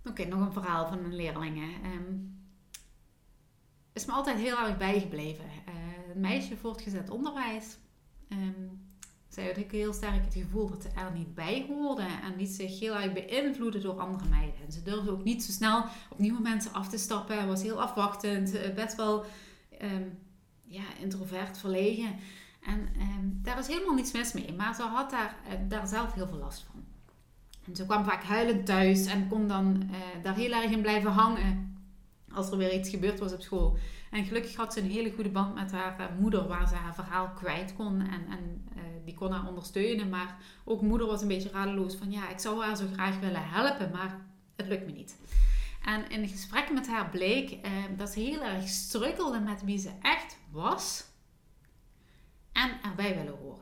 Oké, 0.05 0.25
nog 0.25 0.39
een 0.39 0.53
verhaal 0.53 0.87
van 0.87 0.97
een 0.97 1.15
leerling. 1.15 1.63
Um, 1.85 2.39
is 3.93 4.05
me 4.05 4.11
altijd 4.11 4.37
heel 4.37 4.57
erg 4.57 4.77
bijgebleven. 4.77 5.45
Een 6.13 6.21
meisje 6.21 6.57
voortgezet 6.57 7.09
onderwijs. 7.09 7.77
Um, 8.29 8.81
zij 9.31 9.45
had 9.45 9.63
ook 9.63 9.71
heel 9.71 9.93
sterk 9.93 10.25
het 10.25 10.33
gevoel 10.33 10.69
dat 10.69 10.81
ze 10.81 10.89
er 10.89 11.11
niet 11.11 11.35
bij 11.35 11.65
hoorde 11.67 12.07
en 12.23 12.35
liet 12.37 12.49
zich 12.49 12.79
heel 12.79 12.95
erg 12.95 13.13
beïnvloeden 13.13 13.81
door 13.81 13.99
andere 13.99 14.29
meiden. 14.29 14.65
En 14.65 14.71
ze 14.71 14.83
durfde 14.83 15.11
ook 15.11 15.23
niet 15.23 15.43
zo 15.43 15.51
snel 15.51 15.85
op 16.09 16.19
nieuwe 16.19 16.41
mensen 16.41 16.73
af 16.73 16.89
te 16.89 16.97
stappen. 16.97 17.47
Was 17.47 17.61
heel 17.61 17.81
afwachtend, 17.81 18.53
eh, 18.53 18.73
best 18.73 18.95
wel 18.95 19.25
um, 19.81 20.19
ja, 20.61 20.83
introvert, 20.99 21.57
verlegen. 21.57 22.15
En 22.61 22.89
daar 23.41 23.59
is 23.59 23.67
helemaal 23.67 23.93
niets 23.93 24.11
mis 24.11 24.33
mee, 24.33 24.53
maar 24.53 24.75
ze 24.75 24.81
had 24.81 25.09
daar, 25.09 25.35
uh, 25.47 25.53
daar 25.67 25.87
zelf 25.87 26.13
heel 26.13 26.27
veel 26.27 26.37
last 26.37 26.63
van. 26.71 26.83
En 27.67 27.75
ze 27.75 27.85
kwam 27.85 28.03
vaak 28.03 28.23
huilend 28.23 28.65
thuis 28.65 29.05
en 29.05 29.27
kon 29.27 29.47
dan 29.47 29.83
uh, 29.91 29.97
daar 30.23 30.35
heel 30.35 30.51
erg 30.51 30.71
in 30.71 30.81
blijven 30.81 31.11
hangen. 31.11 31.75
als 32.33 32.51
er 32.51 32.57
weer 32.57 32.73
iets 32.73 32.89
gebeurd 32.89 33.19
was 33.19 33.33
op 33.33 33.41
school. 33.41 33.77
En 34.11 34.25
gelukkig 34.25 34.55
had 34.55 34.73
ze 34.73 34.79
een 34.79 34.91
hele 34.91 35.11
goede 35.11 35.29
band 35.29 35.55
met 35.55 35.71
haar 35.71 35.99
eh, 35.99 36.05
moeder, 36.19 36.47
waar 36.47 36.67
ze 36.67 36.75
haar 36.75 36.95
verhaal 36.95 37.29
kwijt 37.29 37.73
kon. 37.73 37.99
En, 38.01 38.27
en 38.29 38.67
uh, 38.75 38.83
die 39.05 39.13
kon 39.13 39.31
haar 39.31 39.47
ondersteunen. 39.47 40.09
Maar 40.09 40.37
ook 40.65 40.81
moeder 40.81 41.07
was 41.07 41.21
een 41.21 41.27
beetje 41.27 41.49
radeloos 41.49 41.95
van 41.95 42.11
ja, 42.11 42.29
ik 42.29 42.39
zou 42.39 42.63
haar 42.63 42.77
zo 42.77 42.85
graag 42.93 43.19
willen 43.19 43.49
helpen, 43.49 43.91
maar 43.91 44.25
het 44.55 44.67
lukt 44.67 44.85
me 44.85 44.91
niet. 44.91 45.17
En 45.85 46.09
in 46.09 46.27
gesprekken 46.27 46.73
met 46.73 46.87
haar 46.87 47.09
bleek 47.09 47.51
uh, 47.51 47.71
dat 47.97 48.09
ze 48.09 48.19
heel 48.19 48.43
erg 48.43 48.67
struggelde 48.67 49.39
met 49.39 49.63
wie 49.63 49.77
ze 49.77 49.91
echt 50.01 50.37
was 50.51 51.05
en 52.51 52.71
erbij 52.83 53.15
willen 53.15 53.37
horen. 53.37 53.60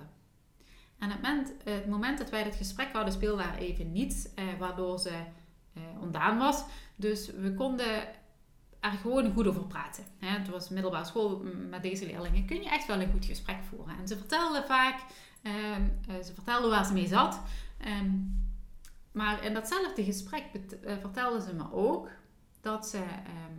En 0.99 1.09
het 1.09 1.21
moment, 1.21 1.53
moment 1.87 2.17
dat 2.17 2.29
wij 2.29 2.43
dit 2.43 2.55
gesprek 2.55 2.89
hadden, 2.93 3.13
speelde 3.13 3.43
daar 3.43 3.57
even 3.57 3.91
niets, 3.91 4.27
waardoor 4.59 4.99
ze 4.99 5.11
ontdaan 5.99 6.37
was. 6.37 6.63
Dus 6.95 7.31
we 7.31 7.53
konden 7.53 8.07
er 8.79 8.91
gewoon 8.91 9.33
goed 9.33 9.47
over 9.47 9.65
praten. 9.65 10.03
Het 10.19 10.49
was 10.49 10.69
middelbare 10.69 11.05
school 11.05 11.43
met 11.69 11.81
deze 11.81 12.05
leerlingen. 12.05 12.45
Kun 12.45 12.61
je 12.61 12.69
echt 12.69 12.87
wel 12.87 13.01
een 13.01 13.11
goed 13.11 13.25
gesprek 13.25 13.63
voeren. 13.69 13.97
En 13.97 14.07
ze 14.07 14.17
vertelde 14.17 14.63
vaak, 14.67 14.99
ehm, 15.41 15.87
eh, 16.07 16.23
ze 16.23 16.33
vertelde 16.33 16.67
waar 16.67 16.85
ze 16.85 16.93
mee 16.93 17.07
zat. 17.07 17.41
Ehm, 17.77 18.11
maar 19.11 19.43
in 19.43 19.53
datzelfde 19.53 20.03
gesprek 20.03 20.43
uh, 20.83 20.97
vertelde 20.97 21.41
ze 21.41 21.53
me 21.53 21.73
ook 21.73 22.09
dat 22.61 22.87
ze 22.87 22.97
ehm, 22.97 23.57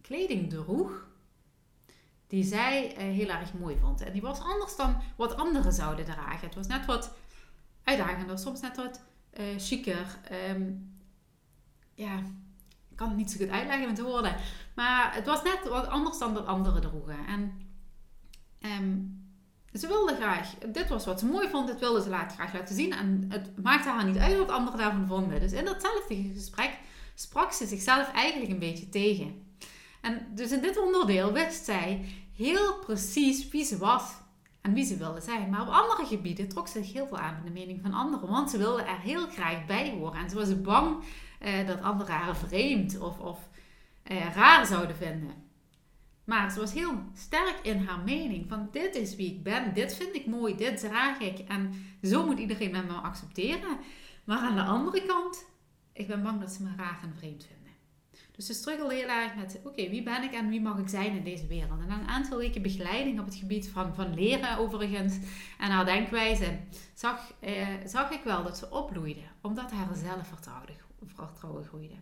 kleding 0.00 0.50
droeg 0.50 1.08
die 2.26 2.44
zij 2.44 2.92
uh, 2.92 2.98
heel 2.98 3.28
erg 3.28 3.52
mooi 3.52 3.76
vond. 3.80 4.00
En 4.00 4.12
die 4.12 4.22
was 4.22 4.40
anders 4.40 4.76
dan 4.76 4.96
wat 5.16 5.36
anderen 5.36 5.72
zouden 5.72 6.04
dragen. 6.04 6.46
Het 6.46 6.54
was 6.54 6.66
net 6.66 6.86
wat 6.86 7.14
uitdagender, 7.84 8.38
soms 8.38 8.60
net 8.60 8.76
wat 8.76 9.00
uh, 9.40 9.44
chiquer. 9.58 10.18
ja, 11.94 12.18
ik 12.88 12.96
kan 12.96 13.08
het 13.08 13.16
niet 13.16 13.30
zo 13.30 13.38
goed 13.38 13.48
uitleggen 13.48 13.86
met 13.86 14.00
woorden. 14.00 14.36
Maar 14.74 15.14
het 15.14 15.26
was 15.26 15.42
net 15.42 15.68
wat 15.68 15.86
anders 15.86 16.18
dan 16.18 16.34
dat 16.34 16.46
anderen 16.46 16.80
droegen. 16.80 17.26
En 17.26 17.52
um, 18.60 19.24
ze 19.72 19.86
wilde 19.86 20.14
graag, 20.14 20.54
dit 20.72 20.88
was 20.88 21.04
wat 21.04 21.20
ze 21.20 21.26
mooi 21.26 21.48
vond, 21.48 21.66
dit 21.66 21.78
wilde 21.78 22.02
ze 22.02 22.08
later 22.08 22.36
graag 22.36 22.52
laten 22.52 22.74
zien. 22.74 22.92
En 22.92 23.24
het 23.28 23.62
maakte 23.62 23.88
haar 23.88 24.04
niet 24.04 24.18
uit 24.18 24.38
wat 24.38 24.50
anderen 24.50 24.78
daarvan 24.78 25.06
vonden. 25.06 25.40
Dus 25.40 25.52
in 25.52 25.64
datzelfde 25.64 26.30
gesprek 26.34 26.78
sprak 27.14 27.52
ze 27.52 27.66
zichzelf 27.66 28.12
eigenlijk 28.12 28.50
een 28.50 28.58
beetje 28.58 28.88
tegen. 28.88 29.45
En 30.06 30.26
dus 30.34 30.52
in 30.52 30.60
dit 30.60 30.78
onderdeel 30.78 31.32
wist 31.32 31.64
zij 31.64 32.04
heel 32.36 32.78
precies 32.78 33.48
wie 33.48 33.64
ze 33.64 33.78
was 33.78 34.14
en 34.60 34.72
wie 34.72 34.84
ze 34.84 34.96
wilde 34.96 35.20
zijn. 35.20 35.50
Maar 35.50 35.60
op 35.60 35.68
andere 35.68 36.04
gebieden 36.04 36.48
trok 36.48 36.68
ze 36.68 36.82
zich 36.82 36.92
heel 36.92 37.06
veel 37.06 37.18
aan 37.18 37.34
van 37.34 37.44
de 37.44 37.50
mening 37.50 37.80
van 37.82 37.92
anderen. 37.92 38.28
Want 38.28 38.50
ze 38.50 38.58
wilde 38.58 38.82
er 38.82 38.98
heel 38.98 39.26
graag 39.28 39.66
bij 39.66 39.90
horen. 39.90 40.20
En 40.20 40.30
ze 40.30 40.36
was 40.36 40.60
bang 40.60 41.04
uh, 41.42 41.66
dat 41.66 41.82
anderen 41.82 42.14
haar 42.14 42.36
vreemd 42.36 42.98
of, 42.98 43.18
of 43.18 43.48
uh, 44.10 44.34
raar 44.34 44.66
zouden 44.66 44.96
vinden. 44.96 45.34
Maar 46.24 46.50
ze 46.50 46.60
was 46.60 46.72
heel 46.72 47.02
sterk 47.14 47.58
in 47.62 47.84
haar 47.84 48.00
mening 48.04 48.48
van 48.48 48.68
dit 48.72 48.94
is 48.94 49.16
wie 49.16 49.34
ik 49.34 49.42
ben, 49.42 49.74
dit 49.74 49.96
vind 49.96 50.14
ik 50.14 50.26
mooi, 50.26 50.56
dit 50.56 50.80
draag 50.80 51.18
ik 51.18 51.38
en 51.38 51.72
zo 52.02 52.26
moet 52.26 52.38
iedereen 52.38 52.70
me 52.70 52.92
accepteren. 52.92 53.78
Maar 54.24 54.38
aan 54.38 54.54
de 54.54 54.62
andere 54.62 55.06
kant, 55.06 55.44
ik 55.92 56.06
ben 56.06 56.22
bang 56.22 56.40
dat 56.40 56.50
ze 56.50 56.62
me 56.62 56.70
raar 56.76 56.98
en 57.02 57.14
vreemd 57.16 57.44
vinden. 57.44 57.55
Dus 58.36 58.46
ze 58.46 58.52
struggelde 58.52 58.94
heel 58.94 59.08
erg 59.08 59.34
met, 59.34 59.60
oké, 59.64 59.88
wie 59.88 60.02
ben 60.02 60.22
ik 60.22 60.32
en 60.32 60.48
wie 60.48 60.60
mag 60.60 60.78
ik 60.78 60.88
zijn 60.88 61.16
in 61.16 61.24
deze 61.24 61.46
wereld? 61.46 61.80
En 61.80 61.86
na 61.88 62.00
een 62.00 62.08
aantal 62.08 62.38
weken 62.38 62.62
begeleiding 62.62 63.20
op 63.20 63.24
het 63.24 63.34
gebied 63.34 63.68
van, 63.68 63.94
van 63.94 64.14
leren 64.14 64.58
overigens 64.58 65.16
en 65.58 65.70
haar 65.70 65.84
denkwijze, 65.84 66.58
zag, 66.94 67.32
eh, 67.40 67.66
zag 67.86 68.10
ik 68.10 68.22
wel 68.24 68.42
dat 68.42 68.58
ze 68.58 68.70
opbloeide, 68.70 69.22
omdat 69.40 69.70
haar 69.70 69.96
zelfvertrouwen 69.96 70.84
vertrouwen 71.14 71.64
groeide. 71.64 71.94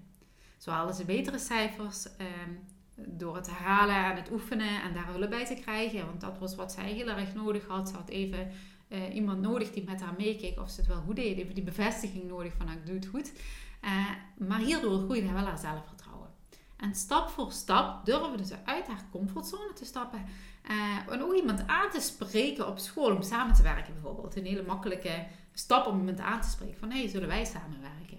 Zo 0.59 0.71
haalden 0.71 0.95
ze 0.95 1.05
betere 1.05 1.39
cijfers 1.39 2.17
ehm, 2.17 2.51
door 2.95 3.37
het 3.37 3.47
herhalen 3.51 3.97
en 3.97 4.17
het 4.17 4.31
oefenen 4.31 4.83
en 4.83 4.95
daar 4.95 5.07
hulp 5.07 5.31
bij 5.31 5.47
te 5.47 5.55
krijgen. 5.55 6.07
Want 6.07 6.21
dat 6.21 6.39
was 6.39 6.55
wat 6.55 6.73
zij 6.73 6.93
heel 6.93 7.09
erg 7.09 7.35
nodig 7.35 7.67
had. 7.67 7.89
Ze 7.89 7.95
had 7.95 8.09
even 8.09 8.51
uh, 8.89 9.15
iemand 9.15 9.41
nodig 9.41 9.71
die 9.71 9.85
met 9.85 10.01
haar 10.01 10.15
meekeek 10.19 10.61
of 10.61 10.71
ze 10.71 10.81
het 10.81 10.89
wel 10.89 11.01
goed 11.01 11.17
deed. 11.17 11.39
Even 11.39 11.55
die 11.55 11.65
bevestiging 11.65 12.25
nodig 12.25 12.53
van 12.57 12.67
nou, 12.67 12.79
ik 12.79 12.87
doe 12.87 12.95
het 12.95 13.07
goed. 13.07 13.33
Uh, 13.85 14.11
maar 14.49 14.61
hierdoor 14.61 14.99
groeide 14.99 15.33
wel 15.33 15.45
haar 15.45 15.59
zelfvertrouwen. 15.59 16.04
En 16.85 16.95
stap 16.95 17.29
voor 17.29 17.53
stap 17.53 18.05
durfde 18.05 18.47
ze 18.47 18.57
uit 18.65 18.87
haar 18.87 19.05
comfortzone 19.11 19.73
te 19.73 19.85
stappen. 19.85 20.25
Uh, 20.71 21.13
en 21.13 21.23
ook 21.23 21.35
iemand 21.35 21.67
aan 21.67 21.91
te 21.91 22.01
spreken 22.01 22.69
op 22.69 22.79
school 22.79 23.15
om 23.15 23.23
samen 23.23 23.55
te 23.55 23.63
werken 23.63 23.93
bijvoorbeeld. 23.93 24.37
Een 24.37 24.45
hele 24.45 24.63
makkelijke 24.63 25.27
stap 25.53 25.87
om 25.87 25.99
iemand 25.99 26.21
aan 26.21 26.41
te 26.41 26.49
spreken 26.49 26.79
van 26.79 26.91
hé, 26.91 26.99
hey, 26.99 27.09
zullen 27.09 27.29
wij 27.29 27.45
samenwerken? 27.45 28.19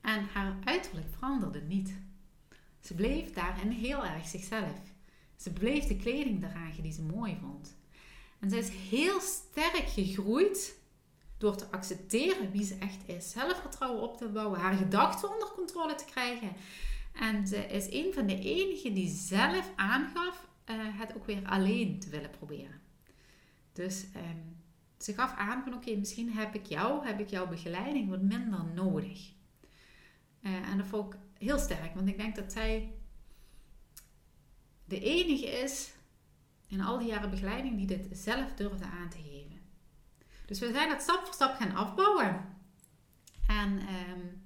En 0.00 0.26
haar 0.32 0.56
uiterlijk 0.64 1.06
veranderde 1.16 1.60
niet. 1.60 1.94
Ze 2.80 2.94
bleef 2.94 3.32
daarin 3.32 3.70
heel 3.70 4.06
erg 4.06 4.26
zichzelf. 4.26 4.78
Ze 5.36 5.52
bleef 5.52 5.84
de 5.84 5.96
kleding 5.96 6.40
dragen 6.40 6.82
die 6.82 6.92
ze 6.92 7.02
mooi 7.02 7.38
vond. 7.40 7.76
En 8.40 8.50
ze 8.50 8.58
is 8.58 8.68
heel 8.68 9.20
sterk 9.20 9.88
gegroeid 9.88 10.78
door 11.38 11.56
te 11.56 11.66
accepteren 11.70 12.50
wie 12.50 12.64
ze 12.64 12.76
echt 12.80 13.08
is. 13.08 13.30
Zelfvertrouwen 13.30 14.02
op 14.02 14.16
te 14.16 14.28
bouwen, 14.28 14.60
haar 14.60 14.74
gedachten 14.74 15.32
onder 15.32 15.48
controle 15.48 15.94
te 15.94 16.04
krijgen. 16.04 16.52
En 17.20 17.46
ze 17.46 17.56
is 17.56 17.92
een 17.92 18.12
van 18.12 18.26
de 18.26 18.38
enigen 18.38 18.94
die 18.94 19.08
zelf 19.08 19.72
aangaf 19.76 20.48
uh, 20.66 20.76
het 20.78 21.16
ook 21.16 21.26
weer 21.26 21.46
alleen 21.46 21.98
te 21.98 22.08
willen 22.08 22.30
proberen. 22.30 22.80
Dus 23.72 24.04
um, 24.16 24.56
ze 24.98 25.14
gaf 25.14 25.34
aan 25.34 25.62
van 25.62 25.74
oké, 25.74 25.96
misschien 25.96 26.32
heb 26.32 26.54
ik 26.54 26.66
jou, 26.66 27.06
heb 27.06 27.20
ik 27.20 27.28
jouw 27.28 27.48
begeleiding 27.48 28.08
wat 28.08 28.22
minder 28.22 28.64
nodig. 28.74 29.32
Uh, 30.42 30.68
en 30.70 30.78
dat 30.78 30.86
vond 30.86 31.14
ik 31.14 31.20
heel 31.38 31.58
sterk, 31.58 31.94
want 31.94 32.08
ik 32.08 32.18
denk 32.18 32.36
dat 32.36 32.52
zij 32.52 32.92
de 34.84 35.00
enige 35.00 35.46
is 35.46 35.92
in 36.68 36.80
al 36.80 36.98
die 36.98 37.08
jaren 37.08 37.30
begeleiding 37.30 37.76
die 37.76 37.86
dit 37.86 38.18
zelf 38.18 38.54
durfde 38.54 38.84
aan 38.84 39.08
te 39.08 39.18
geven. 39.18 39.60
Dus 40.46 40.58
we 40.58 40.72
zijn 40.72 40.88
dat 40.88 41.02
stap 41.02 41.24
voor 41.24 41.34
stap 41.34 41.54
gaan 41.54 41.74
afbouwen. 41.74 42.58
En 43.46 43.70
um, 43.72 44.39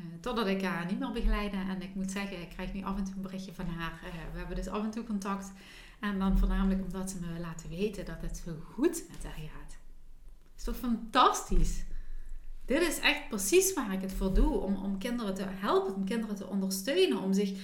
uh, 0.00 0.20
totdat 0.20 0.46
ik 0.46 0.62
haar 0.62 0.86
niet 0.86 0.98
meer 0.98 1.12
begeleide. 1.12 1.56
En 1.56 1.82
ik 1.82 1.94
moet 1.94 2.10
zeggen, 2.10 2.40
ik 2.40 2.48
krijg 2.48 2.72
nu 2.72 2.82
af 2.82 2.96
en 2.96 3.04
toe 3.04 3.14
een 3.14 3.22
berichtje 3.22 3.54
van 3.54 3.66
haar. 3.66 4.00
Uh, 4.04 4.32
we 4.32 4.38
hebben 4.38 4.56
dus 4.56 4.68
af 4.68 4.82
en 4.82 4.90
toe 4.90 5.04
contact. 5.04 5.52
En 6.00 6.18
dan 6.18 6.38
voornamelijk 6.38 6.82
omdat 6.82 7.10
ze 7.10 7.16
me 7.20 7.40
laten 7.40 7.68
weten 7.68 8.04
dat 8.04 8.20
het 8.20 8.42
zo 8.44 8.52
goed 8.72 9.04
met 9.10 9.24
haar 9.24 9.32
gaat. 9.32 9.70
Dat 9.70 10.56
is 10.56 10.64
toch 10.64 10.76
fantastisch? 10.76 11.84
Dit 12.64 12.80
is 12.80 12.98
echt 12.98 13.28
precies 13.28 13.74
waar 13.74 13.92
ik 13.92 14.00
het 14.00 14.12
voor 14.12 14.34
doe. 14.34 14.58
Om, 14.58 14.76
om 14.76 14.98
kinderen 14.98 15.34
te 15.34 15.44
helpen, 15.46 15.94
om 15.94 16.04
kinderen 16.04 16.36
te 16.36 16.46
ondersteunen, 16.46 17.22
om 17.22 17.32
zich 17.32 17.60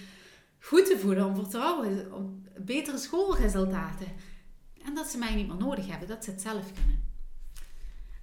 goed 0.61 0.87
te 0.87 0.99
voelen, 0.99 1.26
om 1.26 1.35
vertrouwen, 1.35 2.14
om 2.14 2.43
betere 2.59 2.99
schoolresultaten. 2.99 4.07
En 4.85 4.95
dat 4.95 5.07
ze 5.07 5.19
mij 5.19 5.35
niet 5.35 5.49
meer 5.49 5.57
nodig 5.57 5.87
hebben, 5.87 6.09
dat 6.09 6.25
ze 6.25 6.31
het 6.31 6.40
zelf 6.40 6.73
kunnen. 6.73 7.15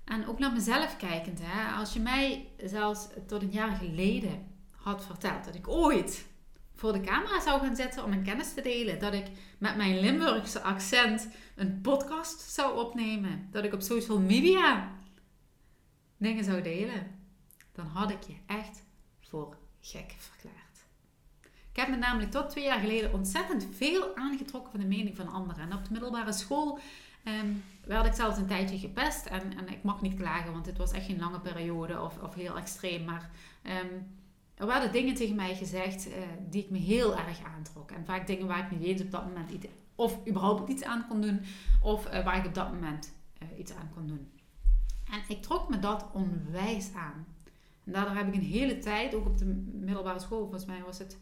En 0.03 0.27
ook 0.27 0.39
naar 0.39 0.53
mezelf 0.53 0.97
kijkend, 0.97 1.39
hè, 1.41 1.71
als 1.79 1.93
je 1.93 1.99
mij 1.99 2.49
zelfs 2.63 3.07
tot 3.27 3.41
een 3.41 3.51
jaar 3.51 3.75
geleden 3.75 4.47
had 4.71 5.05
verteld 5.05 5.45
dat 5.45 5.55
ik 5.55 5.67
ooit 5.67 6.25
voor 6.75 6.93
de 6.93 7.01
camera 7.01 7.41
zou 7.41 7.59
gaan 7.59 7.75
zitten 7.75 8.03
om 8.03 8.09
mijn 8.09 8.23
kennis 8.23 8.53
te 8.53 8.61
delen, 8.61 8.99
dat 8.99 9.13
ik 9.13 9.25
met 9.57 9.75
mijn 9.75 9.99
Limburgse 9.99 10.61
accent 10.61 11.27
een 11.55 11.81
podcast 11.81 12.39
zou 12.39 12.85
opnemen, 12.85 13.47
dat 13.51 13.63
ik 13.63 13.73
op 13.73 13.81
social 13.81 14.19
media 14.19 14.91
dingen 16.17 16.43
zou 16.43 16.61
delen, 16.61 17.19
dan 17.71 17.85
had 17.85 18.11
ik 18.11 18.23
je 18.23 18.35
echt 18.45 18.83
voor 19.19 19.57
gek 19.79 20.15
verklaard. 20.17 20.63
Ik 21.71 21.79
heb 21.79 21.89
me 21.89 21.95
namelijk 21.95 22.31
tot 22.31 22.49
twee 22.49 22.63
jaar 22.63 22.79
geleden 22.79 23.13
ontzettend 23.13 23.67
veel 23.71 24.15
aangetrokken 24.15 24.71
van 24.71 24.79
de 24.79 24.85
mening 24.85 25.15
van 25.15 25.27
anderen. 25.27 25.63
En 25.63 25.77
op 25.77 25.83
de 25.83 25.91
middelbare 25.91 26.33
school 26.33 26.79
um, 27.23 27.63
werd 27.85 28.05
ik 28.05 28.13
zelfs 28.13 28.37
een 28.37 28.47
tijdje 28.47 28.77
gepest. 28.77 29.25
En, 29.25 29.57
en 29.57 29.69
ik 29.69 29.83
mag 29.83 30.01
niet 30.01 30.15
klagen, 30.15 30.51
want 30.51 30.65
het 30.65 30.77
was 30.77 30.91
echt 30.91 31.05
geen 31.05 31.19
lange 31.19 31.39
periode 31.39 32.01
of, 32.01 32.17
of 32.21 32.33
heel 32.33 32.57
extreem. 32.57 33.03
Maar 33.03 33.29
um, 33.63 34.07
er 34.55 34.67
werden 34.67 34.91
dingen 34.91 35.15
tegen 35.15 35.35
mij 35.35 35.55
gezegd 35.55 36.07
uh, 36.07 36.13
die 36.49 36.63
ik 36.63 36.69
me 36.69 36.77
heel 36.77 37.17
erg 37.17 37.43
aantrok. 37.43 37.91
En 37.91 38.05
vaak 38.05 38.27
dingen 38.27 38.47
waar 38.47 38.59
ik 38.59 38.71
niet 38.71 38.87
eens 38.87 39.01
op 39.01 39.11
dat 39.11 39.25
moment 39.25 39.49
iets, 39.49 39.65
of 39.95 40.27
überhaupt 40.27 40.69
iets 40.69 40.83
aan 40.83 41.05
kon 41.07 41.21
doen, 41.21 41.41
of 41.81 42.13
uh, 42.13 42.23
waar 42.23 42.37
ik 42.37 42.45
op 42.45 42.53
dat 42.53 42.71
moment 42.71 43.13
uh, 43.43 43.59
iets 43.59 43.73
aan 43.73 43.89
kon 43.93 44.07
doen. 44.07 44.27
En 45.11 45.21
ik 45.27 45.41
trok 45.41 45.69
me 45.69 45.79
dat 45.79 46.09
onwijs 46.13 46.93
aan. 46.95 47.25
En 47.83 47.91
daardoor 47.91 48.15
heb 48.15 48.27
ik 48.27 48.33
een 48.33 48.41
hele 48.41 48.77
tijd, 48.77 49.15
ook 49.15 49.25
op 49.25 49.37
de 49.37 49.45
middelbare 49.73 50.19
school, 50.19 50.39
volgens 50.39 50.65
mij 50.65 50.81
was 50.85 50.97
het 50.97 51.17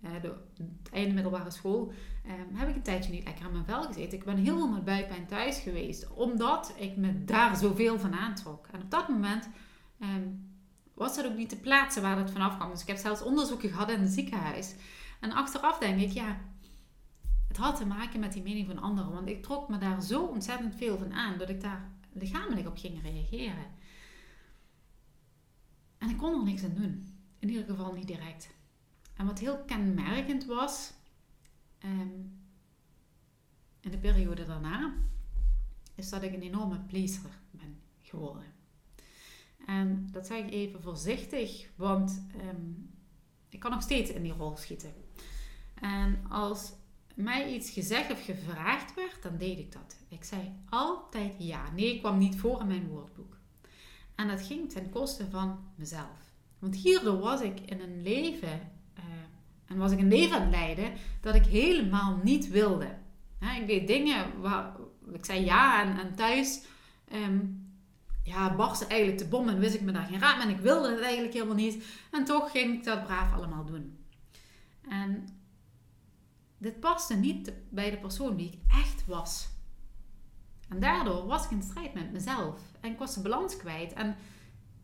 de, 0.00 0.34
het 0.56 0.92
einde 0.92 1.14
middelbare 1.14 1.50
school, 1.50 1.92
um, 2.26 2.56
heb 2.56 2.68
ik 2.68 2.74
een 2.74 2.82
tijdje 2.82 3.12
niet 3.12 3.24
lekker 3.24 3.44
aan 3.44 3.52
mijn 3.52 3.64
vel 3.64 3.82
gezeten. 3.82 4.18
Ik 4.18 4.24
ben 4.24 4.36
heel 4.36 4.56
veel 4.56 4.68
met 4.68 4.84
buikpijn 4.84 5.26
thuis 5.26 5.58
geweest, 5.58 6.12
omdat 6.12 6.74
ik 6.76 6.96
me 6.96 7.24
daar 7.24 7.56
zoveel 7.56 7.98
van 7.98 8.14
aantrok. 8.14 8.66
En 8.72 8.82
op 8.82 8.90
dat 8.90 9.08
moment 9.08 9.48
um, 10.00 10.50
was 10.94 11.16
dat 11.16 11.26
ook 11.26 11.36
niet 11.36 11.50
de 11.50 11.56
plaatsen 11.56 12.02
waar 12.02 12.16
dat 12.16 12.30
vanaf 12.30 12.56
kwam. 12.56 12.70
Dus 12.70 12.80
ik 12.80 12.86
heb 12.86 12.96
zelfs 12.96 13.22
onderzoeken 13.22 13.70
gehad 13.70 13.90
in 13.90 14.00
het 14.00 14.10
ziekenhuis. 14.10 14.74
En 15.20 15.32
achteraf 15.32 15.78
denk 15.78 16.00
ik, 16.00 16.10
ja, 16.10 16.40
het 17.48 17.56
had 17.56 17.76
te 17.76 17.86
maken 17.86 18.20
met 18.20 18.32
die 18.32 18.42
mening 18.42 18.66
van 18.66 18.78
anderen. 18.78 19.12
Want 19.12 19.28
ik 19.28 19.42
trok 19.42 19.68
me 19.68 19.78
daar 19.78 20.02
zo 20.02 20.22
ontzettend 20.22 20.74
veel 20.74 20.98
van 20.98 21.12
aan, 21.12 21.38
dat 21.38 21.48
ik 21.48 21.60
daar 21.60 21.90
lichamelijk 22.12 22.66
op 22.66 22.78
ging 22.78 23.02
reageren. 23.02 23.66
En 25.98 26.10
ik 26.10 26.16
kon 26.16 26.38
er 26.38 26.44
niks 26.44 26.64
aan 26.64 26.74
doen. 26.74 27.04
In 27.38 27.48
ieder 27.48 27.64
geval 27.64 27.92
niet 27.92 28.06
direct. 28.06 28.54
En 29.16 29.26
wat 29.26 29.38
heel 29.38 29.58
kenmerkend 29.64 30.44
was 30.44 30.92
ehm, 31.78 32.10
in 33.80 33.90
de 33.90 33.98
periode 33.98 34.44
daarna, 34.44 34.94
is 35.94 36.08
dat 36.08 36.22
ik 36.22 36.32
een 36.32 36.42
enorme 36.42 36.80
pleaser 36.80 37.30
ben 37.50 37.80
geworden. 38.02 38.54
En 39.66 40.08
dat 40.12 40.26
zeg 40.26 40.38
ik 40.38 40.50
even 40.50 40.82
voorzichtig, 40.82 41.68
want 41.76 42.26
ehm, 42.38 42.70
ik 43.48 43.58
kan 43.58 43.70
nog 43.70 43.82
steeds 43.82 44.10
in 44.10 44.22
die 44.22 44.32
rol 44.32 44.56
schieten. 44.56 44.94
En 45.74 46.24
als 46.28 46.72
mij 47.14 47.54
iets 47.54 47.70
gezegd 47.70 48.10
of 48.10 48.24
gevraagd 48.24 48.94
werd, 48.94 49.22
dan 49.22 49.36
deed 49.36 49.58
ik 49.58 49.72
dat. 49.72 49.96
Ik 50.08 50.24
zei 50.24 50.52
altijd 50.68 51.34
ja. 51.38 51.70
Nee, 51.70 51.94
ik 51.94 52.00
kwam 52.00 52.18
niet 52.18 52.36
voor 52.36 52.60
in 52.60 52.66
mijn 52.66 52.88
woordboek. 52.88 53.36
En 54.14 54.28
dat 54.28 54.42
ging 54.42 54.70
ten 54.70 54.90
koste 54.90 55.30
van 55.30 55.72
mezelf. 55.74 56.34
Want 56.58 56.76
hierdoor 56.76 57.18
was 57.18 57.40
ik 57.40 57.60
in 57.60 57.80
een 57.80 58.02
leven, 58.02 58.72
uh, 58.98 59.04
en 59.66 59.76
was 59.76 59.92
ik 59.92 59.98
een 59.98 60.08
leven 60.08 60.36
aan 60.36 60.42
het 60.42 60.50
leiden, 60.50 60.92
dat 61.20 61.34
ik 61.34 61.46
helemaal 61.46 62.20
niet 62.22 62.48
wilde. 62.48 62.88
ik 63.60 63.66
deed 63.66 63.86
dingen 63.86 64.40
waar 64.40 64.76
ik 65.12 65.24
zei 65.24 65.44
ja 65.44 65.98
en, 65.98 66.14
thuis 66.14 66.62
um, 67.12 67.64
ja, 68.22 68.54
barstte 68.54 68.86
eigenlijk 68.86 69.20
de 69.20 69.28
bom 69.28 69.48
en 69.48 69.58
wist 69.58 69.74
ik 69.74 69.80
me 69.80 69.92
daar 69.92 70.06
geen 70.06 70.20
raad 70.20 70.42
en 70.42 70.48
ik 70.48 70.58
wilde 70.58 70.90
het 70.90 71.00
eigenlijk 71.00 71.32
helemaal 71.32 71.54
niet. 71.54 71.84
En 72.10 72.24
toch 72.24 72.50
ging 72.50 72.74
ik 72.74 72.84
dat 72.84 73.04
braaf 73.04 73.32
allemaal 73.32 73.64
doen. 73.64 73.98
En 74.88 75.28
dit 76.58 76.80
paste 76.80 77.14
niet 77.14 77.52
bij 77.68 77.90
de 77.90 77.96
persoon 77.96 78.36
die 78.36 78.46
ik 78.46 78.58
echt 78.84 79.06
was. 79.06 79.48
En 80.68 80.80
daardoor 80.80 81.26
was 81.26 81.44
ik 81.44 81.50
in 81.50 81.62
strijd 81.62 81.94
met 81.94 82.12
mezelf. 82.12 82.60
En 82.80 82.92
ik 82.92 82.98
was 82.98 83.14
de 83.14 83.20
balans 83.20 83.56
kwijt. 83.56 83.92
En 83.92 84.16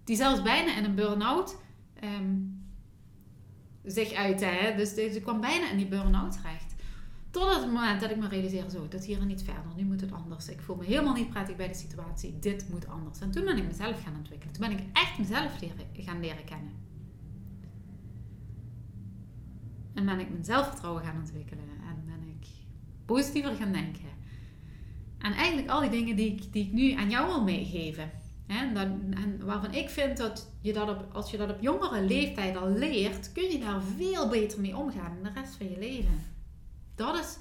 die 0.04 0.16
zelfs 0.16 0.42
bijna 0.42 0.76
in 0.76 0.84
een 0.84 0.94
burn-out 0.94 1.56
um, 2.04 2.61
zich 3.84 4.12
uitte. 4.12 4.44
Hè? 4.44 4.76
Dus 4.76 4.94
ze 4.94 5.20
kwam 5.22 5.40
bijna 5.40 5.70
in 5.70 5.76
die 5.76 5.86
burn-out 5.86 6.32
terecht. 6.32 6.74
Tot 7.30 7.54
het 7.54 7.66
moment 7.66 8.00
dat 8.00 8.10
ik 8.10 8.16
me 8.16 8.28
realiseerde, 8.28 8.70
zo, 8.70 8.88
dat 8.88 9.04
hier 9.04 9.24
niet 9.24 9.42
verder. 9.42 9.72
Nu 9.76 9.84
moet 9.84 10.00
het 10.00 10.12
anders. 10.12 10.48
Ik 10.48 10.60
voel 10.60 10.76
me 10.76 10.84
helemaal 10.84 11.14
niet 11.14 11.30
prettig 11.30 11.56
bij 11.56 11.68
de 11.68 11.74
situatie. 11.74 12.38
Dit 12.38 12.68
moet 12.70 12.88
anders. 12.88 13.20
En 13.20 13.30
toen 13.30 13.44
ben 13.44 13.56
ik 13.56 13.66
mezelf 13.66 14.02
gaan 14.02 14.16
ontwikkelen. 14.16 14.54
Toen 14.54 14.68
ben 14.68 14.78
ik 14.78 14.84
echt 14.92 15.18
mezelf 15.18 15.60
leren, 15.60 15.86
gaan 15.92 16.20
leren 16.20 16.44
kennen. 16.44 16.72
En 19.94 20.04
ben 20.04 20.20
ik 20.20 20.30
mijn 20.30 20.44
zelfvertrouwen 20.44 21.02
gaan 21.04 21.18
ontwikkelen. 21.18 21.64
En 21.64 22.04
ben 22.06 22.28
ik 22.28 22.46
positiever 23.04 23.54
gaan 23.54 23.72
denken. 23.72 24.10
En 25.18 25.32
eigenlijk 25.32 25.68
al 25.68 25.80
die 25.80 25.90
dingen 25.90 26.16
die 26.16 26.32
ik, 26.32 26.52
die 26.52 26.64
ik 26.64 26.72
nu 26.72 26.92
aan 26.92 27.10
jou 27.10 27.26
wil 27.26 27.42
meegeven. 27.42 28.10
Hè, 28.46 28.72
dan, 28.72 29.12
en 29.14 29.44
waarvan 29.44 29.74
ik 29.74 29.90
vind 29.90 30.16
dat 30.16 30.50
je 30.60 30.72
dat 30.72 31.12
als 31.12 31.30
je 31.30 31.36
dat 31.36 31.50
op 31.50 31.60
jongere 31.60 32.02
leeftijd 32.02 32.56
al 32.56 32.68
leert, 32.68 33.32
kun 33.32 33.50
je 33.50 33.58
daar 33.58 33.82
veel 33.82 34.28
beter 34.28 34.60
mee 34.60 34.76
omgaan 34.76 35.16
in 35.16 35.22
de 35.22 35.40
rest 35.40 35.56
van 35.56 35.70
je 35.70 35.78
leven. 35.78 36.20
Dat 36.94 37.18
is 37.18 37.38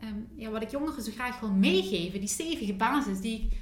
ehm, 0.00 0.16
ja, 0.36 0.50
wat 0.50 0.62
ik 0.62 0.70
jongeren 0.70 1.02
zo 1.02 1.12
graag 1.12 1.40
wil 1.40 1.50
meegeven. 1.50 2.20
Die 2.20 2.28
stevige 2.28 2.74
basis 2.74 3.20
die 3.20 3.42
ik 3.42 3.60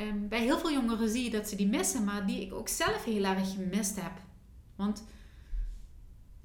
um, 0.00 0.28
bij 0.28 0.40
heel 0.40 0.58
veel 0.58 0.72
jongeren 0.72 1.08
zie 1.08 1.30
dat 1.30 1.48
ze 1.48 1.56
die 1.56 1.68
missen, 1.68 2.04
maar 2.04 2.26
die 2.26 2.40
ik 2.40 2.54
ook 2.54 2.68
zelf 2.68 3.04
heel 3.04 3.24
erg 3.24 3.54
gemist 3.54 4.00
heb. 4.00 4.12
Want 4.76 5.04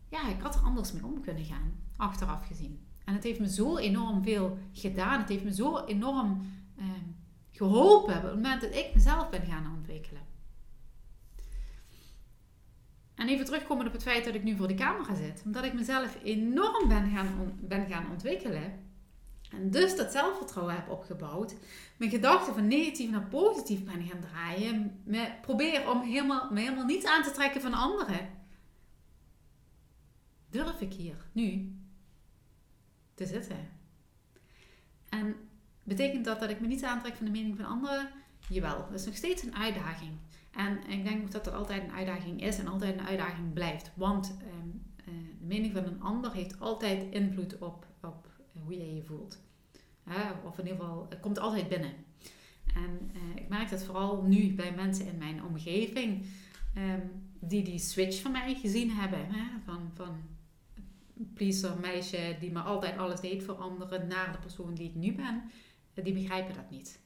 ja, 0.09 0.29
ik 0.29 0.41
had 0.41 0.55
er 0.55 0.61
anders 0.61 0.91
mee 0.91 1.05
om 1.05 1.21
kunnen 1.21 1.45
gaan, 1.45 1.73
achteraf 1.97 2.47
gezien. 2.47 2.85
En 3.05 3.13
het 3.13 3.23
heeft 3.23 3.39
me 3.39 3.49
zo 3.51 3.77
enorm 3.77 4.23
veel 4.23 4.57
gedaan. 4.73 5.19
Het 5.19 5.29
heeft 5.29 5.43
me 5.43 5.53
zo 5.53 5.85
enorm 5.85 6.41
eh, 7.61 7.67
geholpen 7.67 8.17
op 8.17 8.23
het 8.23 8.33
moment 8.33 8.61
dat 8.61 8.75
ik 8.75 8.91
mezelf 8.93 9.29
ben 9.29 9.45
gaan 9.45 9.73
ontwikkelen. 9.77 10.21
En 13.15 13.27
even 13.27 13.45
terugkomen 13.45 13.87
op 13.87 13.93
het 13.93 14.03
feit 14.03 14.25
dat 14.25 14.35
ik 14.35 14.43
nu 14.43 14.55
voor 14.55 14.67
de 14.67 14.73
camera 14.73 15.15
zit. 15.15 15.41
Omdat 15.45 15.63
ik 15.63 15.73
mezelf 15.73 16.17
enorm 16.23 16.87
ben 16.87 17.09
gaan, 17.09 17.59
ben 17.61 17.87
gaan 17.87 18.11
ontwikkelen. 18.11 18.85
En 19.51 19.71
dus 19.71 19.95
dat 19.95 20.11
zelfvertrouwen 20.11 20.75
heb 20.75 20.89
opgebouwd. 20.89 21.55
Mijn 21.97 22.11
gedachten 22.11 22.53
van 22.53 22.67
negatief 22.67 23.09
naar 23.09 23.27
positief 23.27 23.83
ben 23.83 24.07
gaan 24.07 24.19
draaien. 24.19 25.03
Probeer 25.41 25.89
om 25.89 26.01
helemaal, 26.01 26.51
me 26.51 26.59
helemaal 26.59 26.85
niets 26.85 27.05
aan 27.05 27.23
te 27.23 27.31
trekken 27.31 27.61
van 27.61 27.73
anderen 27.73 28.37
durf 30.49 30.81
ik 30.81 30.93
hier 30.93 31.25
nu 31.31 31.75
te 33.13 33.25
zitten? 33.25 33.69
En 35.09 35.46
betekent 35.87 36.25
dat 36.25 36.39
dat 36.39 36.49
ik 36.49 36.59
me 36.59 36.67
niet 36.67 36.83
aantrek 36.83 37.15
van 37.15 37.25
de 37.25 37.31
mening 37.31 37.55
van 37.55 37.65
anderen? 37.65 38.09
Jawel, 38.49 38.85
dat 38.89 38.99
is 38.99 39.05
nog 39.05 39.15
steeds 39.15 39.43
een 39.43 39.55
uitdaging. 39.55 40.11
En 40.51 40.89
ik 40.89 41.03
denk 41.03 41.31
dat 41.31 41.43
dat 41.43 41.53
altijd 41.53 41.83
een 41.83 41.95
uitdaging 41.95 42.41
is 42.41 42.59
en 42.59 42.67
altijd 42.67 42.99
een 42.99 43.05
uitdaging 43.05 43.53
blijft. 43.53 43.91
Want 43.93 44.37
ehm, 44.39 44.69
eh, 44.97 45.13
de 45.39 45.45
mening 45.45 45.73
van 45.73 45.85
een 45.85 46.01
ander 46.01 46.33
heeft 46.33 46.59
altijd 46.59 47.05
invloed 47.09 47.57
op, 47.57 47.85
op 48.01 48.27
hoe 48.63 48.77
je 48.77 48.95
je 48.95 49.03
voelt. 49.03 49.39
of 50.43 50.57
in 50.57 50.67
ieder 50.67 50.79
geval, 50.79 51.05
het 51.09 51.19
komt 51.19 51.39
altijd 51.39 51.69
binnen. 51.69 51.91
En 52.75 53.11
uh, 53.15 53.35
ik 53.35 53.49
merk 53.49 53.69
dat 53.69 53.83
vooral 53.83 54.23
nu 54.23 54.53
bij 54.53 54.71
mensen 54.75 55.05
in 55.05 55.17
mijn 55.17 55.43
omgeving 55.43 56.25
ehm, 56.73 57.01
die 57.39 57.63
die 57.63 57.79
switch 57.79 58.21
van 58.21 58.31
mij 58.31 58.55
gezien 58.55 58.91
hebben. 58.91 59.25
Hè? 59.29 59.43
Van, 59.65 59.91
van 59.93 60.15
pleaser 61.33 61.79
meisje 61.79 62.35
die 62.39 62.51
me 62.51 62.59
altijd 62.59 62.97
alles 62.97 63.19
deed 63.19 63.43
voor 63.43 63.55
anderen 63.55 64.07
naar 64.07 64.31
de 64.31 64.37
persoon 64.37 64.73
die 64.73 64.89
ik 64.89 64.95
nu 64.95 65.15
ben, 65.15 65.43
eh, 65.43 65.66
die 66.03 66.13
begrijpen 66.13 66.55
dat 66.55 66.69
niet. 66.69 66.99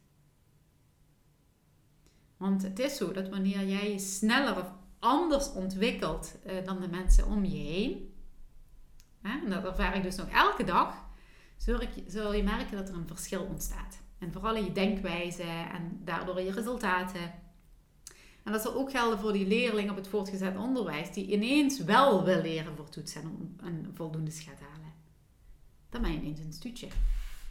Want 2.38 2.62
het 2.62 2.80
is 2.80 2.98
zo 2.98 3.12
dat 3.12 3.30
wanneer 3.30 3.68
jij 3.68 3.92
je 3.92 4.00
sneller 4.00 4.58
of 4.58 4.72
anders 5.00 5.54
ontwikkelt 5.54 6.36
eh, 6.44 6.66
dan 6.66 6.80
de 6.82 6.88
mensen 6.88 7.26
om 7.26 7.46
je 7.46 7.58
heen, 7.58 8.14
hè, 9.22 9.40
en 9.40 9.50
dat 9.50 9.64
ervaar 9.64 9.96
ik 9.96 10.04
dus 10.04 10.16
nog 10.16 10.30
elke 10.30 10.64
dag, 10.64 11.10
zul, 11.58 11.80
zul 12.08 12.34
je 12.34 12.44
merken 12.44 12.78
dat 12.78 12.90
er 12.90 12.96
een 12.96 13.08
verschil 13.08 13.44
ontstaat. 13.44 14.00
En 14.20 14.32
vooral 14.32 14.56
in 14.56 14.64
je 14.64 14.72
denkwijze 14.72 15.44
en 15.44 16.02
daardoor 16.04 16.40
in 16.40 16.46
je 16.46 16.52
resultaten. 16.52 17.34
En 18.44 18.52
dat 18.52 18.62
zal 18.62 18.74
ook 18.74 18.92
gelden 18.92 19.20
voor 19.20 19.34
die 19.34 19.48
leerling 19.48 19.90
op 19.90 19.96
het 19.96 20.08
voortgezet 20.08 20.58
onderwijs, 20.58 21.14
die 21.14 21.32
ineens 21.32 21.84
wel 21.84 22.24
wil 22.24 22.42
leren 22.42 22.76
voor 22.76 22.90
toetsen 22.90 23.22
en 23.22 23.66
een 23.66 23.92
voldoende 23.94 24.32
schat 24.32 24.60
halen. 24.60 24.94
Dan 25.90 26.02
ben 26.02 26.12
je 26.12 26.18
ineens 26.18 26.40
een 26.40 26.54
stuutje. 26.54 26.88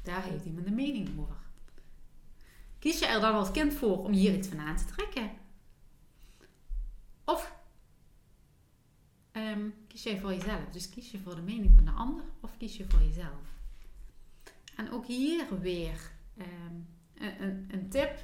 Daar 0.02 0.22
heeft 0.22 0.44
iemand 0.44 0.66
een 0.66 0.74
mening 0.74 1.18
over. 1.18 1.36
Kies 2.78 2.98
je 2.98 3.06
er 3.06 3.20
dan 3.20 3.34
als 3.34 3.50
kind 3.50 3.74
voor 3.74 4.04
om 4.04 4.12
hier 4.12 4.34
iets 4.34 4.48
van 4.48 4.58
aan 4.58 4.76
te 4.76 4.84
trekken? 4.84 5.30
Of 7.24 7.54
um, 9.32 9.74
kies 9.88 10.02
jij 10.02 10.20
voor 10.20 10.32
jezelf? 10.32 10.68
Dus 10.70 10.88
kies 10.88 11.10
je 11.10 11.18
voor 11.18 11.34
de 11.34 11.42
mening 11.42 11.72
van 11.74 11.84
de 11.84 11.90
ander 11.90 12.24
of 12.40 12.56
kies 12.56 12.76
je 12.76 12.84
voor 12.88 13.02
jezelf? 13.02 13.58
En 14.76 14.90
ook 14.90 15.06
hier 15.06 15.60
weer 15.60 16.10
um, 16.38 16.86
een, 17.14 17.42
een, 17.42 17.68
een 17.72 17.88
tip, 17.88 18.18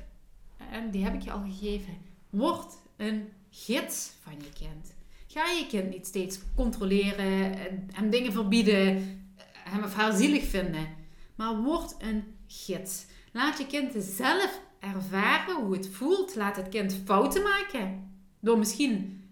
en 0.71 0.91
die 0.91 1.05
heb 1.05 1.15
ik 1.15 1.23
je 1.23 1.33
al 1.33 1.45
gegeven 1.45 1.99
Word 2.31 2.75
een 2.97 3.29
gids 3.51 4.13
van 4.23 4.33
je 4.33 4.49
kind. 4.59 4.95
Ga 5.27 5.51
je 5.51 5.67
kind 5.67 5.91
niet 5.91 6.07
steeds 6.07 6.39
controleren, 6.55 7.53
hem 7.93 8.11
dingen 8.11 8.33
verbieden, 8.33 9.21
hem 9.55 9.85
of 9.85 9.95
haar 9.95 10.17
zielig 10.17 10.45
vinden. 10.45 10.89
Maar 11.37 11.63
word 11.63 11.95
een 11.99 12.37
gids. 12.47 13.07
Laat 13.33 13.59
je 13.59 13.67
kind 13.67 14.05
zelf 14.05 14.61
ervaren 14.81 15.55
hoe 15.55 15.77
het 15.77 15.89
voelt. 15.89 16.35
Laat 16.35 16.57
het 16.57 16.69
kind 16.69 17.01
fouten 17.05 17.43
maken. 17.43 18.11
Door 18.41 18.59
misschien 18.59 19.25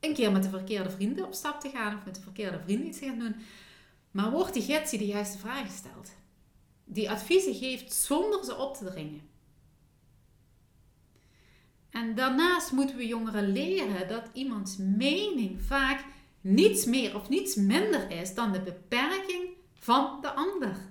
een 0.00 0.14
keer 0.14 0.32
met 0.32 0.42
de 0.42 0.48
verkeerde 0.48 0.90
vrienden 0.90 1.26
op 1.26 1.34
stap 1.34 1.60
te 1.60 1.68
gaan 1.68 1.96
of 1.96 2.04
met 2.04 2.14
de 2.14 2.20
verkeerde 2.20 2.60
vrienden 2.60 2.86
iets 2.86 2.98
te 2.98 3.06
gaan 3.06 3.18
doen. 3.18 3.36
Maar 4.10 4.30
word 4.30 4.52
die 4.52 4.62
gids 4.62 4.90
die 4.90 4.98
de 4.98 5.06
juiste 5.06 5.38
vragen 5.38 5.72
stelt. 5.72 6.10
Die 6.84 7.10
adviezen 7.10 7.54
geeft 7.54 7.92
zonder 7.92 8.44
ze 8.44 8.56
op 8.56 8.76
te 8.76 8.84
dringen. 8.84 9.20
En 11.90 12.14
daarnaast 12.14 12.72
moeten 12.72 12.96
we 12.96 13.06
jongeren 13.06 13.52
leren 13.52 14.08
dat 14.08 14.30
iemands 14.32 14.76
mening 14.76 15.62
vaak 15.62 16.04
niets 16.40 16.84
meer 16.84 17.14
of 17.14 17.28
niets 17.28 17.54
minder 17.54 18.10
is 18.10 18.34
dan 18.34 18.52
de 18.52 18.60
beperking 18.60 19.48
van 19.72 20.18
de 20.20 20.32
ander. 20.32 20.87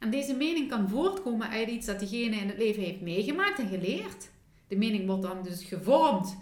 En 0.00 0.10
deze 0.10 0.34
mening 0.34 0.68
kan 0.68 0.88
voortkomen 0.88 1.48
uit 1.48 1.68
iets 1.68 1.86
dat 1.86 1.98
diegene 1.98 2.36
in 2.36 2.48
het 2.48 2.58
leven 2.58 2.82
heeft 2.82 3.00
meegemaakt 3.00 3.58
en 3.58 3.68
geleerd. 3.68 4.30
De 4.68 4.76
mening 4.76 5.06
wordt 5.06 5.22
dan 5.22 5.42
dus 5.42 5.64
gevormd 5.64 6.36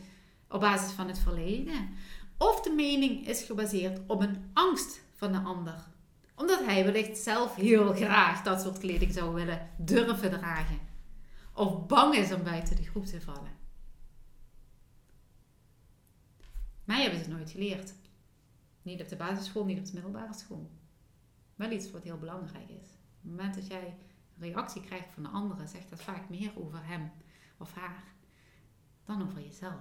op 0.49 0.61
basis 0.61 0.93
van 0.93 1.09
het 1.09 1.19
verleden. 1.19 1.89
Of 2.37 2.61
de 2.61 2.71
mening 2.71 3.27
is 3.27 3.43
gebaseerd 3.43 4.01
op 4.07 4.21
een 4.21 4.51
angst 4.53 5.01
van 5.15 5.33
de 5.33 5.39
ander. 5.39 5.87
Omdat 6.35 6.65
hij 6.65 6.85
wellicht 6.85 7.19
zelf 7.19 7.55
heel 7.55 7.93
graag 7.95 8.43
dat 8.43 8.61
soort 8.61 8.79
kleding 8.79 9.13
zou 9.13 9.35
willen 9.35 9.71
durven 9.79 10.31
dragen 10.31 10.89
of 11.59 11.87
bang 11.87 12.15
is 12.15 12.33
om 12.33 12.43
buiten 12.43 12.77
de 12.77 12.83
groep 12.83 13.07
te 13.07 13.21
vallen. 13.21 13.57
Mij 16.85 17.03
hebben 17.03 17.25
ze 17.25 17.31
nooit 17.31 17.51
geleerd. 17.51 17.95
Niet 18.83 19.01
op 19.01 19.09
de 19.09 19.17
basisschool, 19.17 19.65
niet 19.65 19.79
op 19.79 19.87
de 19.87 19.93
middelbare 19.93 20.35
school. 20.35 20.71
Wel 21.55 21.71
iets 21.71 21.91
wat 21.91 22.03
heel 22.03 22.19
belangrijk 22.19 22.69
is. 22.69 22.98
Het 23.29 23.37
moment 23.37 23.55
dat 23.55 23.67
jij 23.67 23.97
een 24.39 24.49
reactie 24.49 24.83
krijgt 24.83 25.13
van 25.15 25.23
de 25.23 25.29
anderen, 25.29 25.69
zegt 25.69 25.91
dat 25.91 26.03
vaak 26.03 26.29
meer 26.29 26.53
over 26.57 26.87
hem 26.87 27.11
of 27.59 27.75
haar 27.75 28.15
dan 29.05 29.23
over 29.23 29.41
jezelf. 29.41 29.81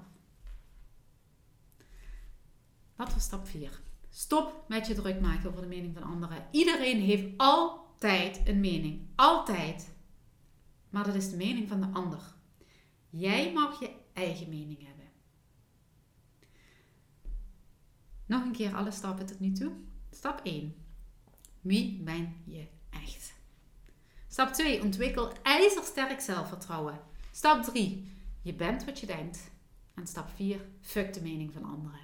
Wat 2.96 3.14
was 3.14 3.24
stap 3.24 3.48
4? 3.48 3.82
Stop 4.10 4.66
met 4.68 4.88
je 4.88 4.94
druk 4.94 5.22
maken 5.22 5.50
over 5.50 5.62
de 5.62 5.68
mening 5.68 5.94
van 5.94 6.04
anderen. 6.04 6.48
Iedereen 6.52 7.02
heeft 7.02 7.38
altijd 7.38 8.42
een 8.48 8.60
mening. 8.60 9.08
Altijd. 9.16 9.96
Maar 10.90 11.04
dat 11.04 11.16
is 11.16 11.30
de 11.30 11.38
mening 11.38 11.68
van 11.68 11.82
de 11.82 11.88
ander. 11.94 12.36
Jij 13.10 13.54
mag 13.54 13.80
je 13.80 13.92
eigen 14.14 14.50
mening 14.50 14.86
hebben. 14.86 15.06
Nog 18.26 18.44
een 18.44 18.52
keer 18.52 18.76
alle 18.76 18.92
stappen 18.92 19.26
tot 19.26 19.40
nu 19.40 19.52
toe. 19.52 19.72
Stap 20.12 20.40
1. 20.44 20.76
Wie 21.62 22.04
ben 22.04 22.36
je 22.46 22.68
echt? 22.90 23.37
Stap 24.38 24.54
2. 24.54 24.82
Ontwikkel 24.82 25.32
ijzersterk 25.44 26.22
zelfvertrouwen. 26.22 27.00
Stap 27.32 27.64
3. 27.64 28.12
Je 28.42 28.54
bent 28.54 28.86
wat 28.86 29.00
je 29.00 29.06
denkt. 29.06 29.52
En 29.96 30.08
stap 30.08 30.30
4. 30.36 30.62
Fuck 30.82 31.14
de 31.14 31.22
mening 31.22 31.54
van 31.54 31.64
anderen. 31.64 32.00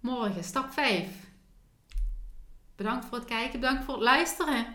Morgen, 0.00 0.44
stap 0.44 0.72
5. 0.72 1.06
Bedankt 2.76 3.04
voor 3.04 3.18
het 3.18 3.26
kijken, 3.26 3.60
bedankt 3.60 3.84
voor 3.84 3.94
het 3.94 4.02
luisteren. 4.02 4.66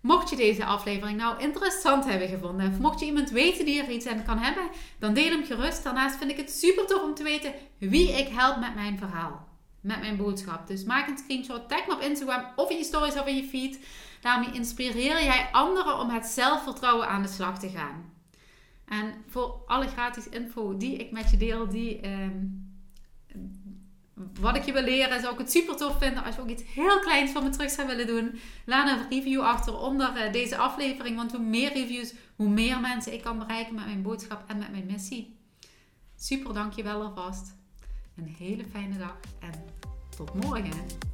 Mocht 0.00 0.30
je 0.30 0.36
deze 0.36 0.64
aflevering 0.64 1.18
nou 1.18 1.40
interessant 1.40 2.04
hebben 2.04 2.28
gevonden, 2.28 2.70
of 2.70 2.78
mocht 2.78 3.00
je 3.00 3.06
iemand 3.06 3.30
weten 3.30 3.64
die 3.64 3.82
er 3.82 3.90
iets 3.90 4.06
aan 4.06 4.24
kan 4.24 4.38
hebben, 4.38 4.68
dan 4.98 5.14
deel 5.14 5.30
hem 5.30 5.44
gerust. 5.44 5.84
Daarnaast 5.84 6.16
vind 6.16 6.30
ik 6.30 6.36
het 6.36 6.50
super 6.50 6.86
tof 6.86 7.02
om 7.02 7.14
te 7.14 7.22
weten 7.22 7.54
wie 7.78 8.12
ik 8.12 8.28
help 8.28 8.60
met 8.60 8.74
mijn 8.74 8.98
verhaal, 8.98 9.48
met 9.84 10.00
mijn 10.00 10.16
boodschap. 10.16 10.66
Dus 10.66 10.84
maak 10.84 11.08
een 11.08 11.18
screenshot, 11.18 11.68
tag 11.68 11.86
me 11.86 11.94
op 11.94 12.00
Instagram 12.00 12.44
of 12.56 12.70
in 12.70 12.76
je 12.76 12.84
stories 12.84 13.14
of 13.14 13.26
in 13.26 13.36
je 13.36 13.44
feed. 13.44 13.78
Daarmee 14.20 14.52
inspireer 14.52 15.24
jij 15.24 15.48
anderen 15.52 15.98
om 15.98 16.10
het 16.10 16.26
zelfvertrouwen 16.26 17.08
aan 17.08 17.22
de 17.22 17.28
slag 17.28 17.58
te 17.58 17.68
gaan. 17.68 18.12
En 18.84 19.14
voor 19.28 19.62
alle 19.66 19.88
gratis 19.88 20.28
info 20.28 20.76
die 20.76 20.96
ik 20.96 21.10
met 21.10 21.30
je 21.30 21.36
deel, 21.36 21.68
die, 21.68 22.00
ehm, 22.00 22.46
wat 24.40 24.56
ik 24.56 24.64
je 24.64 24.72
wil 24.72 24.82
leren, 24.82 25.20
zou 25.20 25.32
ik 25.32 25.38
het 25.38 25.50
super 25.50 25.76
tof 25.76 25.98
vinden 25.98 26.24
als 26.24 26.34
je 26.34 26.40
ook 26.40 26.48
iets 26.48 26.74
heel 26.74 26.98
kleins 26.98 27.30
van 27.30 27.42
me 27.42 27.50
terug 27.50 27.70
zou 27.70 27.86
willen 27.86 28.06
doen. 28.06 28.38
Laat 28.64 28.88
een 28.88 29.08
review 29.08 29.40
achter 29.40 29.78
onder 29.78 30.16
eh, 30.16 30.32
deze 30.32 30.56
aflevering, 30.56 31.16
want 31.16 31.32
hoe 31.32 31.44
meer 31.44 31.72
reviews, 31.72 32.14
hoe 32.36 32.48
meer 32.48 32.80
mensen 32.80 33.12
ik 33.12 33.22
kan 33.22 33.38
bereiken 33.38 33.74
met 33.74 33.84
mijn 33.84 34.02
boodschap 34.02 34.44
en 34.46 34.58
met 34.58 34.70
mijn 34.70 34.86
missie. 34.86 35.36
Super, 36.16 36.54
dankjewel 36.54 37.02
alvast. 37.02 37.62
Een 38.16 38.34
hele 38.38 38.64
fijne 38.64 38.98
dag 38.98 39.16
en 39.40 39.64
tot 40.16 40.34
morgen. 40.34 41.13